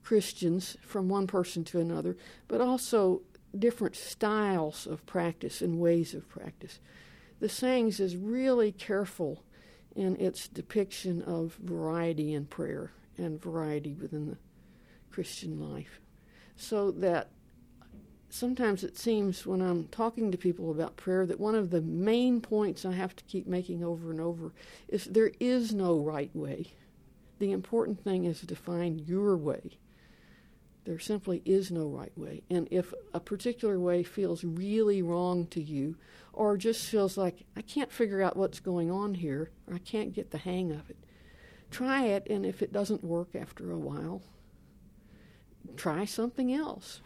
Christians 0.02 0.76
from 0.82 1.08
one 1.08 1.26
person 1.26 1.64
to 1.64 1.80
another, 1.80 2.16
but 2.48 2.60
also 2.60 3.22
different 3.56 3.96
styles 3.96 4.86
of 4.86 5.06
practice 5.06 5.60
and 5.60 5.78
ways 5.78 6.14
of 6.14 6.28
practice. 6.28 6.80
The 7.40 7.48
Sayings 7.48 8.00
is 8.00 8.16
really 8.16 8.72
careful 8.72 9.44
in 9.94 10.16
its 10.16 10.48
depiction 10.48 11.22
of 11.22 11.54
variety 11.54 12.34
in 12.34 12.46
prayer 12.46 12.92
and 13.16 13.40
variety 13.40 13.94
within 13.94 14.26
the 14.26 14.36
Christian 15.10 15.60
life. 15.60 16.00
So 16.56 16.90
that 16.92 17.30
sometimes 18.32 18.84
it 18.84 18.98
seems 18.98 19.46
when 19.46 19.60
I'm 19.60 19.88
talking 19.88 20.30
to 20.30 20.38
people 20.38 20.70
about 20.70 20.96
prayer 20.96 21.26
that 21.26 21.40
one 21.40 21.54
of 21.54 21.70
the 21.70 21.80
main 21.80 22.40
points 22.40 22.84
I 22.84 22.92
have 22.92 23.16
to 23.16 23.24
keep 23.24 23.46
making 23.46 23.84
over 23.84 24.10
and 24.10 24.20
over 24.20 24.52
is 24.88 25.04
there 25.04 25.32
is 25.40 25.72
no 25.72 25.98
right 25.98 26.34
way. 26.34 26.72
The 27.38 27.52
important 27.52 28.04
thing 28.04 28.24
is 28.24 28.40
to 28.42 28.56
find 28.56 29.00
your 29.00 29.36
way. 29.36 29.78
There 30.84 30.98
simply 30.98 31.42
is 31.44 31.70
no 31.70 31.86
right 31.86 32.16
way. 32.16 32.42
And 32.50 32.68
if 32.70 32.92
a 33.12 33.20
particular 33.20 33.78
way 33.78 34.02
feels 34.02 34.44
really 34.44 35.02
wrong 35.02 35.46
to 35.48 35.62
you, 35.62 35.96
or 36.32 36.56
just 36.56 36.86
feels 36.86 37.16
like, 37.16 37.44
I 37.56 37.62
can't 37.62 37.92
figure 37.92 38.22
out 38.22 38.36
what's 38.36 38.60
going 38.60 38.90
on 38.90 39.14
here, 39.14 39.50
or 39.66 39.74
I 39.74 39.78
can't 39.78 40.14
get 40.14 40.30
the 40.30 40.38
hang 40.38 40.72
of 40.72 40.88
it, 40.88 40.96
try 41.70 42.04
it, 42.04 42.26
and 42.30 42.46
if 42.46 42.62
it 42.62 42.72
doesn't 42.72 43.04
work 43.04 43.34
after 43.34 43.70
a 43.70 43.78
while, 43.78 44.22
try 45.76 46.04
something 46.04 46.52
else. 46.52 47.00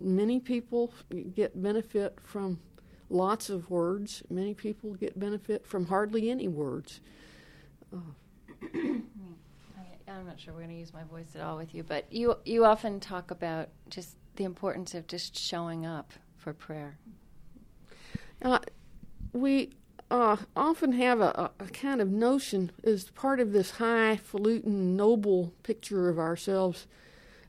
Many 0.00 0.40
people 0.40 0.92
get 1.34 1.60
benefit 1.60 2.18
from 2.22 2.58
lots 3.08 3.50
of 3.50 3.68
words, 3.70 4.22
many 4.30 4.54
people 4.54 4.94
get 4.94 5.18
benefit 5.18 5.66
from 5.66 5.86
hardly 5.86 6.30
any 6.30 6.48
words. 6.48 7.00
Uh, 7.92 7.98
I'm 10.08 10.26
not 10.26 10.40
sure 10.40 10.52
we're 10.52 10.60
going 10.60 10.70
to 10.70 10.80
use 10.80 10.92
my 10.92 11.04
voice 11.04 11.34
at 11.34 11.42
all 11.42 11.56
with 11.56 11.74
you, 11.74 11.82
but 11.82 12.12
you 12.12 12.36
you 12.44 12.64
often 12.64 13.00
talk 13.00 13.30
about 13.30 13.68
just 13.88 14.16
the 14.36 14.44
importance 14.44 14.94
of 14.94 15.06
just 15.06 15.38
showing 15.38 15.86
up 15.86 16.12
for 16.36 16.52
prayer. 16.52 16.98
Uh, 18.42 18.58
we 19.32 19.70
uh, 20.10 20.36
often 20.56 20.92
have 20.92 21.20
a, 21.20 21.50
a, 21.60 21.66
kind 21.66 22.00
of 22.00 22.10
notion 22.10 22.72
as 22.82 23.04
part 23.10 23.38
of 23.38 23.52
this 23.52 23.72
highfalutin, 23.72 24.96
noble 24.96 25.52
picture 25.62 26.08
of 26.08 26.18
ourselves 26.18 26.86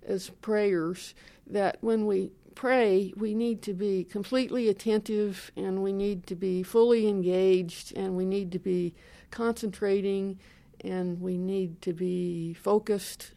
as 0.05 0.29
prayers 0.41 1.15
that 1.48 1.77
when 1.81 2.05
we 2.05 2.31
pray, 2.55 3.13
we 3.15 3.34
need 3.34 3.62
to 3.63 3.74
be 3.74 4.03
completely 4.03 4.70
attentive 4.70 5.51
and 5.55 5.81
we 5.81 5.93
need 5.93 6.27
to 6.27 6.36
be 6.36 6.63
fully 6.63 7.08
engaged 7.08 7.96
and 7.96 8.15
we 8.15 8.25
need 8.25 8.51
to 8.51 8.60
be 8.60 8.93
concentrating 9.29 10.39
and 10.84 11.22
we 11.22 11.38
need 11.38 11.81
to 11.81 11.93
be 11.93 12.53
focused. 12.53 13.31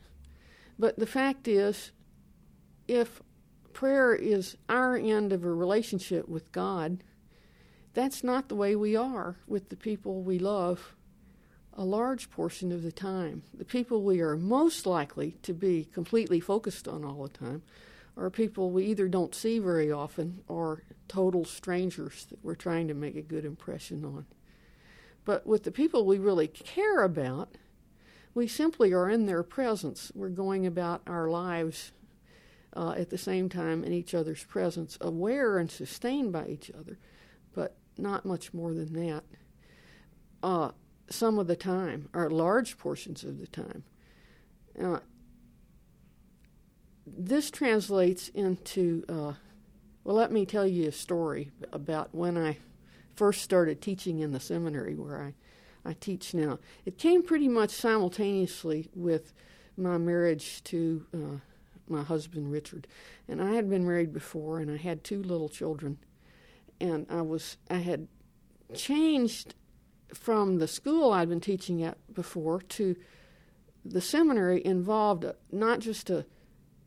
But 0.79 0.99
the 0.99 1.07
fact 1.07 1.47
is, 1.47 1.93
if 2.89 3.23
prayer 3.73 4.15
is 4.15 4.57
our 4.69 4.97
end 4.97 5.33
of 5.33 5.45
a 5.45 5.53
relationship 5.53 6.29
with 6.29 6.53
God, 6.53 7.03
that's 7.93 8.25
not 8.25 8.49
the 8.49 8.57
way 8.57 8.75
we 8.75 8.97
are 8.97 9.37
with 9.47 9.69
the 9.69 9.77
people 9.77 10.23
we 10.23 10.39
love 10.39 10.95
a 11.77 11.85
large 11.85 12.31
portion 12.31 12.71
of 12.73 12.83
the 12.83 12.93
time. 12.93 13.43
The 13.53 13.65
people 13.65 14.03
we 14.03 14.21
are 14.21 14.37
most 14.37 14.87
likely 14.87 15.37
to 15.43 15.53
be 15.53 15.89
completely 15.93 16.41
focused 16.41 16.87
on 16.87 17.05
all 17.05 17.25
the 17.25 17.29
time 17.29 17.63
are 18.17 18.31
people 18.31 18.71
we 18.71 18.87
either 18.87 19.09
don't 19.09 19.35
see 19.35 19.59
very 19.59 19.91
often 19.91 20.43
or 20.49 20.83
total 21.09 21.45
strangers 21.45 22.27
that 22.31 22.45
we're 22.45 22.55
trying 22.55 22.89
to 22.89 22.95
make 22.95 23.17
a 23.17 23.23
good 23.23 23.45
impression 23.45 24.05
on. 24.05 24.27
But 25.25 25.47
with 25.47 25.65
the 25.65 25.73
people 25.73 26.05
we 26.05 26.19
really 26.19 26.49
care 26.49 27.03
about, 27.03 27.57
we 28.35 28.47
simply 28.47 28.93
are 28.93 29.09
in 29.09 29.27
their 29.27 29.43
presence. 29.43 30.13
We're 30.15 30.29
going 30.29 30.67
about 30.67 31.03
our 31.07 31.29
lives 31.29 31.93
uh, 32.77 32.95
at 32.97 33.11
the 33.11 33.19
same 33.19 33.49
time 33.49 33.85
in 33.85 33.93
each 33.93 34.15
other's 34.15 34.45
presence, 34.45 34.99
aware 35.01 35.59
and 35.59 35.71
sustained 35.71 36.33
by 36.33 36.47
each 36.47 36.71
other, 36.79 36.99
but 37.55 37.77
not 37.97 38.27
much 38.27 38.53
more 38.53 38.75
than 38.75 38.93
that. 38.95 39.25
Uh, 40.43 40.71
some 41.09 41.39
of 41.39 41.47
the 41.47 41.57
time, 41.57 42.09
or 42.13 42.31
large 42.31 42.77
portions 42.77 43.25
of 43.25 43.39
the 43.39 43.47
time. 43.47 43.85
Uh, 44.81 44.99
this 47.07 47.51
translates 47.51 48.29
into, 48.31 49.05
uh, 49.09 49.33
well, 50.05 50.17
let 50.17 50.33
me 50.33 50.47
tell 50.47 50.67
you 50.67 50.89
a 50.89 50.93
story 50.93 51.51
about 51.73 52.15
when 52.15 52.37
I 52.37 52.59
first 53.15 53.43
started 53.43 53.81
teaching 53.81 54.21
in 54.21 54.33
the 54.33 54.41
seminary 54.41 54.95
where 54.95 55.23
I, 55.23 55.35
I 55.89 55.93
teach 55.95 56.35
now. 56.35 56.59
It 56.85 56.99
came 56.99 57.23
pretty 57.23 57.49
much 57.49 57.71
simultaneously 57.71 58.89
with 58.95 59.33
my 59.77 59.99
marriage 59.99 60.63
to 60.65 61.07
uh, 61.15 61.39
my 61.89 62.03
husband 62.03 62.51
Richard, 62.51 62.87
and 63.29 63.43
I 63.43 63.53
had 63.53 63.69
been 63.69 63.87
married 63.87 64.13
before, 64.13 64.59
and 64.59 64.71
I 64.71 64.77
had 64.77 65.05
two 65.05 65.23
little 65.23 65.49
children, 65.49 65.99
and 66.81 67.07
I 67.11 67.23
was 67.23 67.57
I 67.69 67.79
had 67.79 68.09
changed 68.75 69.55
from 70.15 70.59
the 70.59 70.69
school 70.69 71.13
I'd 71.13 71.29
been 71.29 71.41
teaching 71.41 71.83
at 71.83 71.99
before 72.15 72.61
to 72.61 72.97
the 73.85 74.01
seminary 74.01 74.65
involved 74.65 75.27
not 75.53 75.81
just 75.81 76.09
a 76.09 76.25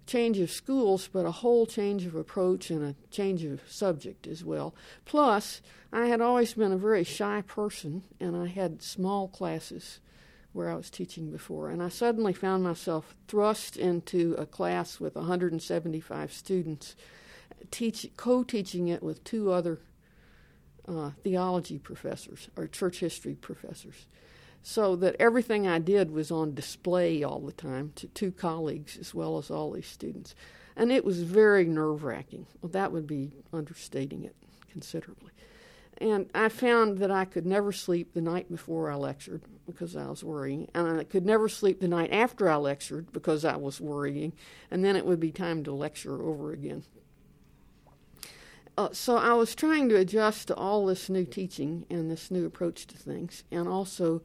change 0.08 0.40
of 0.40 0.50
schools, 0.50 1.10
but 1.12 1.26
a 1.26 1.32
whole 1.32 1.66
change 1.66 2.06
of 2.06 2.16
approach 2.16 2.72
and 2.72 2.84
a 2.84 2.96
change 3.12 3.44
of 3.44 3.62
subject 3.68 4.26
as 4.26 4.44
well. 4.44 4.74
Plus, 5.06 5.62
I 5.92 6.08
had 6.08 6.22
always 6.22 6.54
been 6.54 6.72
a 6.72 6.78
very 6.78 7.04
shy 7.04 7.44
person, 7.46 8.04
and 8.20 8.36
I 8.36 8.48
had 8.48 8.82
small 8.82 9.28
classes 9.28 10.00
where 10.54 10.70
I 10.70 10.76
was 10.76 10.90
teaching 10.90 11.30
before, 11.30 11.70
and 11.70 11.84
I 11.84 11.90
suddenly 11.90 12.34
found 12.34 12.64
myself 12.64 13.16
thrust 13.28 13.78
into 13.78 14.34
a 14.40 14.46
class 14.46 15.00
with 15.00 15.16
175 15.16 16.34
students, 16.34 16.96
teach, 17.70 18.10
co-teaching 18.18 18.88
it 18.88 19.04
with 19.04 19.24
two 19.24 19.52
other 19.52 19.80
uh, 20.88 21.12
theology 21.24 21.78
professors 21.78 22.50
or 22.56 22.66
church 22.66 23.00
history 23.02 23.36
professors 23.36 24.06
so 24.64 24.96
that 24.98 25.16
everything 25.20 25.68
I 25.68 25.80
did 25.80 26.12
was 26.12 26.32
on 26.32 26.54
display 26.54 27.24
all 27.24 27.40
the 27.40 27.52
time 27.52 27.94
to 27.96 28.08
two 28.08 28.32
colleagues 28.32 28.98
as 28.98 29.14
well 29.14 29.38
as 29.38 29.50
all 29.50 29.72
these 29.72 29.88
students. 29.88 30.36
And 30.76 30.92
it 30.92 31.06
was 31.06 31.24
very 31.24 31.66
nerve 31.66 32.04
wracking. 32.04 32.46
Well, 32.62 32.70
that 32.72 32.92
would 32.92 33.08
be 33.08 33.32
understating 33.52 34.24
it 34.24 34.36
considerably. 34.70 35.32
And 36.00 36.30
I 36.36 36.50
found 36.50 37.00
that 37.00 37.10
I 37.10 37.26
could 37.26 37.46
never 37.46 37.72
sleep 37.72 38.14
the 38.14 38.22
night 38.22 38.52
before 38.52 38.92
I 38.92 38.96
lectured 38.96 39.42
because 39.66 39.96
I 39.96 40.08
was 40.08 40.24
worrying, 40.24 40.70
and 40.76 41.00
I 41.00 41.04
could 41.04 41.26
never 41.26 41.50
sleep 41.50 41.80
the 41.80 41.88
night 41.88 42.12
after 42.12 42.48
I 42.48 42.58
lectured 42.58 43.12
because 43.12 43.44
I 43.44 43.56
was 43.56 43.82
worrying, 43.82 44.34
and 44.70 44.86
then 44.86 44.96
it 44.96 45.06
would 45.06 45.20
be 45.20 45.32
time 45.32 45.64
to 45.64 45.72
lecture 45.72 46.22
over 46.22 46.54
again. 46.54 46.84
Uh, 48.78 48.90
so 48.92 49.18
I 49.18 49.34
was 49.34 49.56
trying 49.56 49.90
to 49.90 49.98
adjust 49.98 50.50
to 50.50 50.56
all 50.56 50.86
this 50.86 51.10
new 51.10 51.26
teaching 51.26 51.88
and 51.90 52.12
this 52.12 52.30
new 52.30 52.46
approach 52.46 52.86
to 52.88 52.98
things, 52.98 53.44
and 53.52 53.68
also 53.68 54.22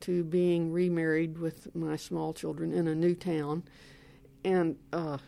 to 0.00 0.24
being 0.24 0.72
remarried 0.72 1.38
with 1.38 1.74
my 1.74 1.96
small 1.96 2.32
children 2.32 2.72
in 2.72 2.86
a 2.86 2.94
new 2.94 3.14
town 3.14 3.64
and 4.44 4.76
uh, 4.92 5.18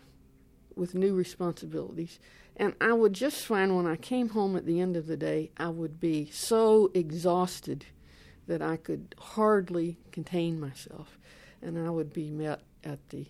with 0.76 0.94
new 0.94 1.14
responsibilities. 1.14 2.18
And 2.56 2.74
I 2.80 2.92
would 2.92 3.12
just 3.12 3.46
find 3.46 3.76
when 3.76 3.86
I 3.86 3.96
came 3.96 4.30
home 4.30 4.56
at 4.56 4.66
the 4.66 4.80
end 4.80 4.96
of 4.96 5.06
the 5.06 5.16
day, 5.16 5.50
I 5.56 5.68
would 5.68 6.00
be 6.00 6.28
so 6.30 6.90
exhausted 6.92 7.86
that 8.46 8.62
I 8.62 8.76
could 8.76 9.14
hardly 9.18 9.98
contain 10.10 10.58
myself. 10.58 11.18
And 11.62 11.78
I 11.78 11.90
would 11.90 12.12
be 12.12 12.30
met 12.30 12.62
at 12.82 13.10
the 13.10 13.26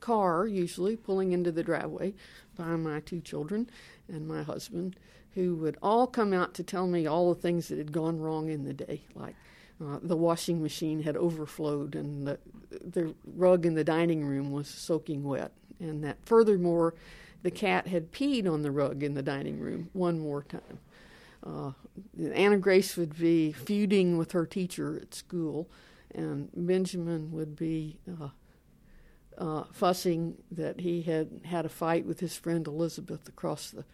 car, 0.00 0.46
usually 0.46 0.96
pulling 0.96 1.32
into 1.32 1.52
the 1.52 1.62
driveway, 1.62 2.14
by 2.56 2.76
my 2.76 3.00
two 3.00 3.20
children 3.20 3.70
and 4.08 4.26
my 4.26 4.42
husband, 4.42 4.96
who 5.34 5.54
would 5.56 5.76
all 5.82 6.06
come 6.06 6.32
out 6.32 6.54
to 6.54 6.62
tell 6.62 6.86
me 6.86 7.06
all 7.06 7.32
the 7.32 7.40
things 7.40 7.68
that 7.68 7.78
had 7.78 7.92
gone 7.92 8.18
wrong 8.18 8.48
in 8.48 8.64
the 8.64 8.74
day, 8.74 9.02
like 9.14 9.36
uh, 9.82 9.98
the 10.02 10.16
washing 10.16 10.62
machine 10.62 11.02
had 11.02 11.16
overflowed 11.16 11.94
and 11.94 12.26
the, 12.26 12.38
the 12.70 13.14
rug 13.34 13.64
in 13.64 13.74
the 13.74 13.84
dining 13.84 14.24
room 14.24 14.52
was 14.52 14.68
soaking 14.68 15.24
wet, 15.24 15.52
and 15.78 16.04
that 16.04 16.18
furthermore, 16.24 16.94
the 17.42 17.50
cat 17.50 17.86
had 17.86 18.12
peed 18.12 18.50
on 18.50 18.62
the 18.62 18.70
rug 18.70 19.02
in 19.02 19.14
the 19.14 19.22
dining 19.22 19.58
room 19.58 19.88
one 19.92 20.18
more 20.18 20.42
time. 20.42 20.78
Uh, 21.44 21.72
Anna 22.34 22.58
Grace 22.58 22.96
would 22.96 23.18
be 23.18 23.52
feuding 23.52 24.18
with 24.18 24.32
her 24.32 24.44
teacher 24.44 24.98
at 25.00 25.14
school, 25.14 25.70
and 26.14 26.50
Benjamin 26.54 27.32
would 27.32 27.56
be 27.56 27.98
uh, 28.20 28.28
uh, 29.38 29.64
fussing 29.72 30.36
that 30.50 30.80
he 30.80 31.02
had 31.02 31.40
had 31.44 31.64
a 31.64 31.70
fight 31.70 32.04
with 32.04 32.20
his 32.20 32.36
friend 32.36 32.66
Elizabeth 32.66 33.26
across 33.26 33.70
the 33.70 33.84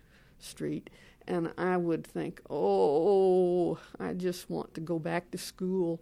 street. 0.41 0.91
And 1.29 1.53
I 1.59 1.77
would 1.77 2.07
think, 2.07 2.41
oh, 2.49 3.79
I 3.99 4.13
just 4.13 4.49
want 4.49 4.75
to 4.75 4.81
go 4.81 4.99
back 4.99 5.31
to 5.33 5.39
school. 5.39 6.01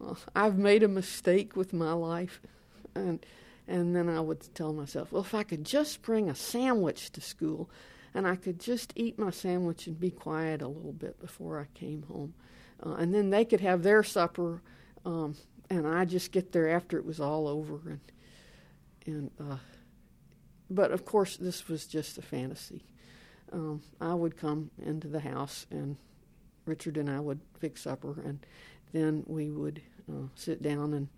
Uh, 0.00 0.14
I've 0.34 0.58
made 0.58 0.82
a 0.82 0.88
mistake 0.88 1.56
with 1.56 1.72
my 1.72 1.92
life. 1.92 2.40
And, 2.94 3.24
and 3.66 3.94
then 3.96 4.08
I 4.08 4.20
would 4.20 4.54
tell 4.54 4.72
myself, 4.72 5.10
well, 5.12 5.22
if 5.22 5.34
I 5.34 5.42
could 5.42 5.64
just 5.64 6.02
bring 6.02 6.30
a 6.30 6.34
sandwich 6.34 7.10
to 7.12 7.20
school 7.20 7.68
and 8.14 8.26
I 8.26 8.36
could 8.36 8.60
just 8.60 8.92
eat 8.96 9.18
my 9.18 9.30
sandwich 9.30 9.86
and 9.86 9.98
be 9.98 10.10
quiet 10.10 10.62
a 10.62 10.68
little 10.68 10.92
bit 10.92 11.20
before 11.20 11.60
I 11.60 11.66
came 11.78 12.02
home. 12.02 12.34
Uh, 12.84 12.94
and 12.94 13.14
then 13.14 13.30
they 13.30 13.44
could 13.44 13.60
have 13.60 13.82
their 13.82 14.02
supper, 14.02 14.62
um, 15.04 15.36
and 15.68 15.86
I 15.86 16.04
just 16.04 16.32
get 16.32 16.52
there 16.52 16.68
after 16.68 16.98
it 16.98 17.04
was 17.04 17.20
all 17.20 17.46
over. 17.46 17.80
And 17.86 18.00
and 19.06 19.30
uh, 19.40 19.58
but 20.68 20.92
of 20.92 21.04
course 21.04 21.36
this 21.36 21.68
was 21.68 21.86
just 21.86 22.18
a 22.18 22.22
fantasy. 22.22 22.84
Um, 23.52 23.82
I 24.00 24.14
would 24.14 24.36
come 24.36 24.70
into 24.84 25.08
the 25.08 25.20
house 25.20 25.66
and 25.70 25.96
Richard 26.66 26.96
and 26.96 27.10
I 27.10 27.20
would 27.20 27.40
fix 27.58 27.82
supper 27.82 28.20
and 28.24 28.38
then 28.92 29.24
we 29.26 29.50
would 29.50 29.82
uh, 30.10 30.28
sit 30.34 30.62
down 30.62 30.94
and 30.94 31.08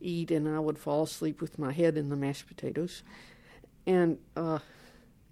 eat 0.00 0.30
and 0.30 0.48
I 0.48 0.58
would 0.58 0.78
fall 0.78 1.02
asleep 1.02 1.40
with 1.40 1.58
my 1.58 1.72
head 1.72 1.96
in 1.96 2.08
the 2.08 2.16
mashed 2.16 2.46
potatoes. 2.46 3.02
And 3.86 4.18
uh, 4.36 4.60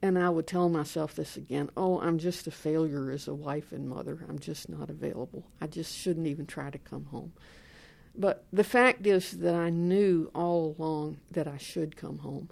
and 0.03 0.19
I 0.19 0.31
would 0.31 0.47
tell 0.47 0.69
myself 0.69 1.15
this 1.15 1.37
again 1.37 1.71
oh 1.77 2.01
I'm 2.01 2.19
just 2.19 2.47
a 2.47 2.51
failure 2.51 3.11
as 3.11 3.29
a 3.29 3.35
wife 3.35 3.73
and 3.73 3.89
mother. 3.89 4.25
I'm 4.29 4.39
just 4.39 4.69
not 4.69 4.91
available. 4.91 5.45
I 5.61 5.67
just 5.67 5.97
shouldn't 5.97 6.27
even 6.27 6.47
try 6.47 6.71
to 6.71 6.79
come 6.79 7.07
home. 7.07 7.33
But 8.15 8.45
the 8.53 8.65
fact 8.65 9.07
is 9.07 9.33
that 9.33 9.55
I 9.55 9.71
knew 9.71 10.31
all 10.35 10.75
along 10.79 11.19
that 11.31 11.47
I 11.47 11.59
should 11.59 11.97
come 11.97 12.19
home. 12.19 12.51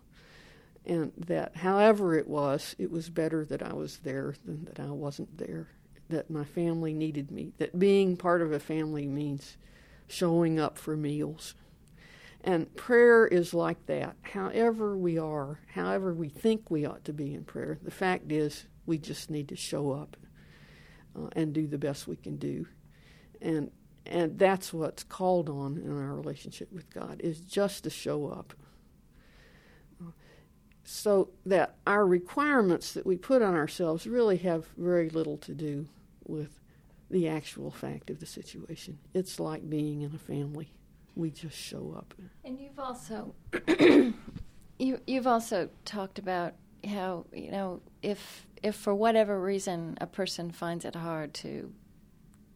And 0.88 1.12
that 1.26 1.56
however 1.56 2.16
it 2.16 2.26
was, 2.26 2.74
it 2.78 2.90
was 2.90 3.10
better 3.10 3.44
that 3.44 3.62
I 3.62 3.74
was 3.74 3.98
there 3.98 4.34
than 4.44 4.64
that 4.64 4.80
I 4.80 4.90
wasn't 4.90 5.36
there. 5.36 5.68
That 6.08 6.30
my 6.30 6.44
family 6.44 6.94
needed 6.94 7.30
me. 7.30 7.52
That 7.58 7.78
being 7.78 8.16
part 8.16 8.40
of 8.40 8.52
a 8.52 8.58
family 8.58 9.06
means 9.06 9.58
showing 10.06 10.58
up 10.58 10.78
for 10.78 10.96
meals. 10.96 11.54
And 12.42 12.74
prayer 12.76 13.26
is 13.26 13.52
like 13.52 13.84
that. 13.86 14.16
However 14.22 14.96
we 14.96 15.18
are, 15.18 15.60
however 15.74 16.14
we 16.14 16.30
think 16.30 16.70
we 16.70 16.86
ought 16.86 17.04
to 17.04 17.12
be 17.12 17.34
in 17.34 17.44
prayer, 17.44 17.78
the 17.82 17.90
fact 17.90 18.32
is 18.32 18.64
we 18.86 18.96
just 18.96 19.28
need 19.28 19.48
to 19.48 19.56
show 19.56 19.92
up 19.92 20.16
uh, 21.14 21.28
and 21.32 21.52
do 21.52 21.66
the 21.66 21.78
best 21.78 22.08
we 22.08 22.16
can 22.16 22.36
do. 22.36 22.66
And 23.42 23.70
and 24.06 24.38
that's 24.38 24.72
what's 24.72 25.04
called 25.04 25.50
on 25.50 25.76
in 25.76 25.90
our 25.90 26.14
relationship 26.14 26.72
with 26.72 26.88
God 26.88 27.20
is 27.22 27.40
just 27.40 27.84
to 27.84 27.90
show 27.90 28.28
up. 28.28 28.54
So 30.90 31.28
that 31.44 31.74
our 31.86 32.06
requirements 32.06 32.94
that 32.94 33.04
we 33.04 33.18
put 33.18 33.42
on 33.42 33.54
ourselves 33.54 34.06
really 34.06 34.38
have 34.38 34.68
very 34.78 35.10
little 35.10 35.36
to 35.36 35.52
do 35.52 35.86
with 36.24 36.60
the 37.10 37.28
actual 37.28 37.70
fact 37.70 38.08
of 38.08 38.20
the 38.20 38.26
situation. 38.26 38.98
It's 39.12 39.38
like 39.38 39.68
being 39.68 40.00
in 40.00 40.14
a 40.14 40.18
family. 40.18 40.72
We 41.14 41.30
just 41.30 41.58
show 41.58 41.94
up. 41.94 42.14
And 42.42 42.58
you've 42.58 42.78
also 42.78 43.34
you 44.78 44.98
you've 45.06 45.26
also 45.26 45.68
talked 45.84 46.18
about 46.18 46.54
how, 46.88 47.26
you 47.34 47.50
know, 47.50 47.82
if 48.00 48.46
if 48.62 48.74
for 48.74 48.94
whatever 48.94 49.38
reason 49.38 49.98
a 50.00 50.06
person 50.06 50.50
finds 50.50 50.86
it 50.86 50.96
hard 50.96 51.34
to 51.34 51.70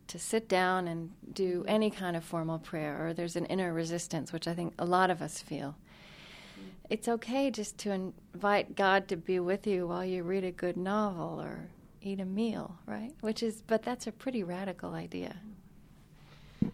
to 0.07 0.19
sit 0.19 0.49
down 0.49 0.89
and 0.89 1.11
do 1.35 1.67
any 1.69 1.91
kind 1.91 2.17
of 2.17 2.25
formal 2.25 2.59
prayer, 2.59 3.07
or 3.07 3.13
there's 3.13 3.37
an 3.37 3.45
inner 3.45 3.75
resistance, 3.75 4.33
which 4.33 4.49
I 4.49 4.55
think 4.55 4.73
a 4.79 4.87
lot 4.87 5.11
of 5.11 5.21
us 5.21 5.43
feel. 5.43 5.77
It's 6.91 7.09
okay 7.09 7.51
just 7.51 7.79
to 7.79 7.93
invite 7.93 8.77
God 8.77 9.09
to 9.09 9.17
be 9.17 9.41
with 9.41 9.67
you 9.67 9.87
while 9.87 10.05
you 10.05 10.23
read 10.23 10.45
a 10.45 10.51
good 10.51 10.77
novel 10.77 11.41
or 11.41 11.71
eat 12.03 12.21
a 12.21 12.25
meal, 12.25 12.79
right? 12.87 13.13
Which 13.21 13.43
is, 13.43 13.63
but 13.63 13.83
that's 13.83 14.07
a 14.07 14.13
pretty 14.13 14.43
radical 14.43 14.93
idea. 14.93 15.37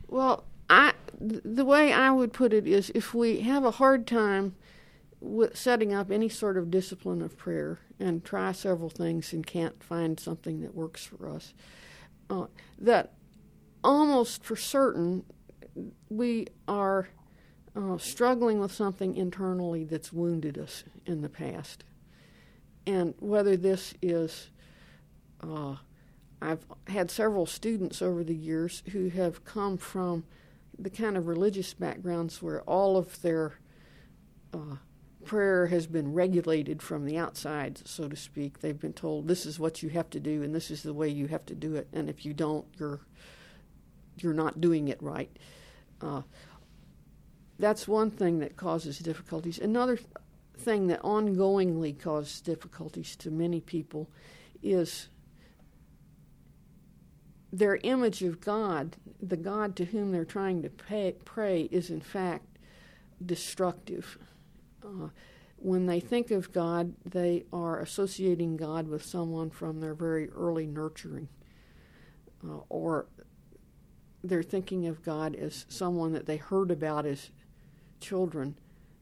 Well, 0.08 0.44
I 0.70 0.92
the 1.20 1.64
way 1.64 1.92
I 1.92 2.10
would 2.10 2.32
put 2.32 2.52
it 2.52 2.66
is, 2.66 2.90
if 2.94 3.14
we 3.14 3.40
have 3.40 3.64
a 3.64 3.72
hard 3.72 4.06
time 4.06 4.54
with 5.20 5.56
setting 5.56 5.92
up 5.92 6.10
any 6.10 6.28
sort 6.28 6.56
of 6.56 6.70
discipline 6.70 7.22
of 7.22 7.36
prayer 7.36 7.80
and 7.98 8.24
try 8.24 8.52
several 8.52 8.88
things 8.88 9.32
and 9.32 9.44
can't 9.44 9.82
find 9.82 10.20
something 10.20 10.60
that 10.60 10.74
works 10.74 11.04
for 11.04 11.28
us, 11.28 11.54
uh, 12.30 12.46
that 12.78 13.14
almost 13.82 14.44
for 14.44 14.56
certain 14.56 15.24
we 16.08 16.46
are 16.66 17.08
uh, 17.78 17.96
struggling 17.96 18.58
with 18.58 18.72
something 18.72 19.16
internally 19.16 19.84
that's 19.84 20.12
wounded 20.12 20.58
us 20.58 20.82
in 21.06 21.22
the 21.22 21.28
past. 21.28 21.84
And 22.86 23.14
whether 23.20 23.56
this 23.56 23.94
is, 24.02 24.50
uh, 25.40 25.76
I've 26.42 26.64
had 26.88 27.10
several 27.10 27.46
students 27.46 28.02
over 28.02 28.24
the 28.24 28.34
years 28.34 28.82
who 28.90 29.10
have 29.10 29.44
come 29.44 29.78
from 29.78 30.24
the 30.76 30.90
kind 30.90 31.16
of 31.16 31.28
religious 31.28 31.72
backgrounds 31.72 32.42
where 32.42 32.62
all 32.62 32.96
of 32.96 33.20
their 33.22 33.54
uh, 34.52 34.76
prayer 35.24 35.66
has 35.66 35.86
been 35.86 36.12
regulated 36.12 36.82
from 36.82 37.04
the 37.04 37.16
outside, 37.16 37.86
so 37.86 38.08
to 38.08 38.16
speak. 38.16 38.58
They've 38.58 38.78
been 38.78 38.92
told 38.92 39.28
this 39.28 39.46
is 39.46 39.60
what 39.60 39.82
you 39.82 39.90
have 39.90 40.10
to 40.10 40.20
do 40.20 40.42
and 40.42 40.54
this 40.54 40.70
is 40.70 40.82
the 40.82 40.94
way 40.94 41.08
you 41.08 41.28
have 41.28 41.46
to 41.46 41.54
do 41.54 41.76
it, 41.76 41.88
and 41.92 42.08
if 42.08 42.24
you 42.24 42.32
don't, 42.34 42.66
you're 42.78 43.00
you're 44.20 44.34
not 44.34 44.60
doing 44.60 44.88
it 44.88 45.00
right. 45.00 45.30
Uh, 46.00 46.22
that's 47.58 47.88
one 47.88 48.10
thing 48.10 48.38
that 48.38 48.56
causes 48.56 48.98
difficulties. 48.98 49.58
Another 49.58 49.98
thing 50.56 50.86
that 50.88 51.02
ongoingly 51.02 51.98
causes 51.98 52.40
difficulties 52.40 53.16
to 53.16 53.30
many 53.30 53.60
people 53.60 54.08
is 54.62 55.08
their 57.52 57.76
image 57.82 58.22
of 58.22 58.40
God, 58.40 58.96
the 59.22 59.36
God 59.36 59.74
to 59.76 59.86
whom 59.86 60.12
they're 60.12 60.24
trying 60.24 60.62
to 60.62 60.68
pay, 60.68 61.14
pray, 61.24 61.62
is 61.70 61.90
in 61.90 62.00
fact 62.00 62.58
destructive. 63.24 64.18
Uh, 64.84 65.08
when 65.56 65.86
they 65.86 65.98
think 65.98 66.30
of 66.30 66.52
God, 66.52 66.94
they 67.04 67.44
are 67.52 67.80
associating 67.80 68.56
God 68.56 68.86
with 68.86 69.04
someone 69.04 69.50
from 69.50 69.80
their 69.80 69.94
very 69.94 70.30
early 70.30 70.66
nurturing, 70.66 71.28
uh, 72.46 72.58
or 72.68 73.06
they're 74.22 74.42
thinking 74.42 74.86
of 74.86 75.02
God 75.02 75.34
as 75.34 75.64
someone 75.68 76.12
that 76.12 76.26
they 76.26 76.36
heard 76.36 76.70
about 76.70 77.06
as 77.06 77.30
children 78.00 78.56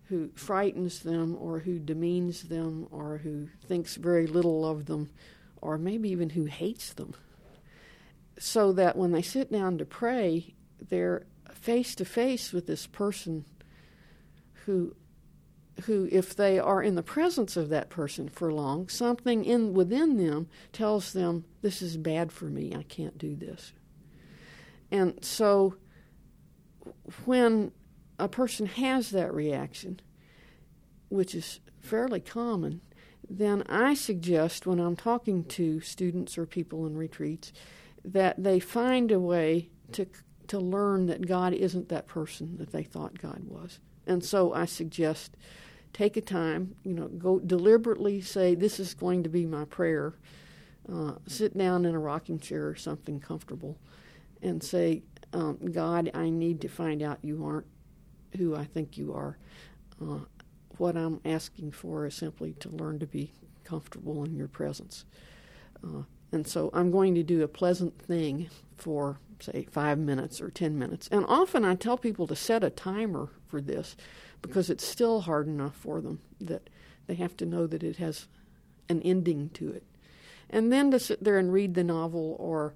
who 0.09 0.31
frightens 0.35 1.01
them 1.01 1.37
or 1.39 1.61
who 1.61 1.79
demeans 1.79 2.45
them 2.45 2.87
or 2.91 3.19
who 3.19 3.49
thinks 3.67 3.97
very 3.97 4.27
little 4.27 4.65
of 4.65 4.87
them 4.87 5.11
or 5.61 5.79
maybe 5.79 6.09
even 6.11 6.31
who 6.31 6.45
hates 6.45 6.93
them. 6.93 7.15
So 8.39 8.73
that 8.73 8.97
when 8.97 9.13
they 9.13 9.23
sit 9.23 9.51
down 9.51 9.79
to 9.79 9.85
pray, 9.85 10.55
they're 10.89 11.27
face 11.53 11.95
to 11.97 12.05
face 12.05 12.53
with 12.53 12.67
this 12.67 12.87
person 12.87 13.45
who 14.65 14.95
who 15.85 16.09
if 16.11 16.35
they 16.35 16.59
are 16.59 16.83
in 16.83 16.95
the 16.95 17.03
presence 17.03 17.57
of 17.57 17.69
that 17.69 17.91
person 17.91 18.29
for 18.29 18.53
long, 18.53 18.89
something 18.89 19.45
in 19.45 19.75
within 19.75 20.17
them 20.17 20.49
tells 20.73 21.13
them 21.13 21.45
this 21.61 21.83
is 21.83 21.97
bad 21.97 22.33
for 22.33 22.47
me. 22.47 22.75
I 22.75 22.83
can't 22.85 23.19
do 23.19 23.37
this. 23.37 23.73
And 24.91 25.23
so 25.23 25.75
when 27.25 27.73
a 28.19 28.29
person 28.29 28.67
has 28.67 29.11
that 29.11 29.33
reaction, 29.33 30.01
which 31.09 31.35
is 31.35 31.61
fairly 31.81 32.21
common, 32.21 32.81
then 33.29 33.63
I 33.69 33.95
suggest 33.95 34.67
when 34.67 34.79
I'm 34.79 34.97
talking 34.97 35.45
to 35.45 35.81
students 35.81 36.39
or 36.39 36.47
people 36.47 36.87
in 36.87 36.97
retreats 36.97 37.53
that 38.05 38.43
they 38.43 38.61
find 38.61 39.11
a 39.11 39.21
way 39.21 39.71
to 39.93 40.07
to 40.49 40.61
learn 40.61 41.07
that 41.07 41.27
God 41.27 41.53
isn't 41.53 41.89
that 41.89 42.07
person 42.07 42.57
that 42.59 42.71
they 42.71 42.85
thought 42.85 43.21
God 43.21 43.43
was. 43.45 43.81
And 44.07 44.25
so 44.25 44.55
I 44.55 44.65
suggest 44.65 45.37
take 45.93 46.17
a 46.17 46.21
time, 46.21 46.77
you 46.85 46.95
know, 46.95 47.09
go 47.09 47.41
deliberately 47.41 48.21
say 48.21 48.55
this 48.55 48.79
is 48.79 48.95
going 48.95 49.25
to 49.25 49.29
be 49.29 49.45
my 49.45 49.65
prayer. 49.65 50.15
Uh, 50.93 51.15
sit 51.27 51.59
down 51.59 51.85
in 51.85 51.97
a 51.97 51.99
rocking 51.99 52.39
chair 52.39 52.69
or 52.69 52.77
something 52.77 53.19
comfortable 53.19 53.77
and 54.41 54.63
say, 54.63 55.03
um, 55.33 55.59
God, 55.73 56.13
I 56.15 56.31
need 56.31 56.61
to 56.61 56.69
find 56.69 57.03
out 57.03 57.19
you 57.23 57.45
aren't 57.45 57.67
who 58.37 58.57
I 58.57 58.65
think 58.65 58.97
you 58.97 59.13
are. 59.13 59.37
Uh, 60.01 60.21
what 60.79 60.97
I'm 60.97 61.21
asking 61.25 61.73
for 61.73 62.07
is 62.07 62.15
simply 62.15 62.53
to 62.61 62.69
learn 62.69 62.99
to 62.99 63.07
be 63.07 63.33
comfortable 63.65 64.25
in 64.25 64.37
your 64.37 64.49
presence. 64.49 65.05
Uh, 65.83 66.03
and 66.33 66.47
so 66.47 66.71
I'm 66.73 66.91
going 66.91 67.15
to 67.15 67.23
do 67.23 67.43
a 67.43 67.49
pleasant 67.49 67.99
thing 68.01 68.49
for, 68.77 69.19
say, 69.41 69.67
five 69.71 69.99
minutes 69.99 70.41
or 70.41 70.51
ten 70.51 70.79
minutes. 70.79 71.09
And 71.11 71.25
often 71.29 71.65
I 71.65 71.75
tell 71.75 71.97
people 71.97 72.27
to 72.27 72.37
set 72.37 72.65
a 72.65 72.71
timer 72.71 73.31
for 73.49 73.61
this 73.61 73.97
because 74.43 74.69
it's 74.69 74.85
still 74.87 75.23
hard 75.23 75.47
enough 75.47 75.75
for 75.77 76.01
them 76.01 76.21
that 76.41 76.69
they 77.07 77.15
have 77.15 77.37
to 77.39 77.47
know 77.47 77.67
that 77.67 77.83
it 77.83 77.97
has 77.97 78.27
an 78.89 79.01
ending 79.03 79.51
to 79.55 79.71
it. 79.71 79.85
And 80.51 80.73
then 80.73 80.91
to 80.91 80.99
sit 80.99 81.25
there 81.25 81.39
and 81.39 81.53
read 81.53 81.75
the 81.75 81.85
novel 81.85 82.37
or 82.39 82.75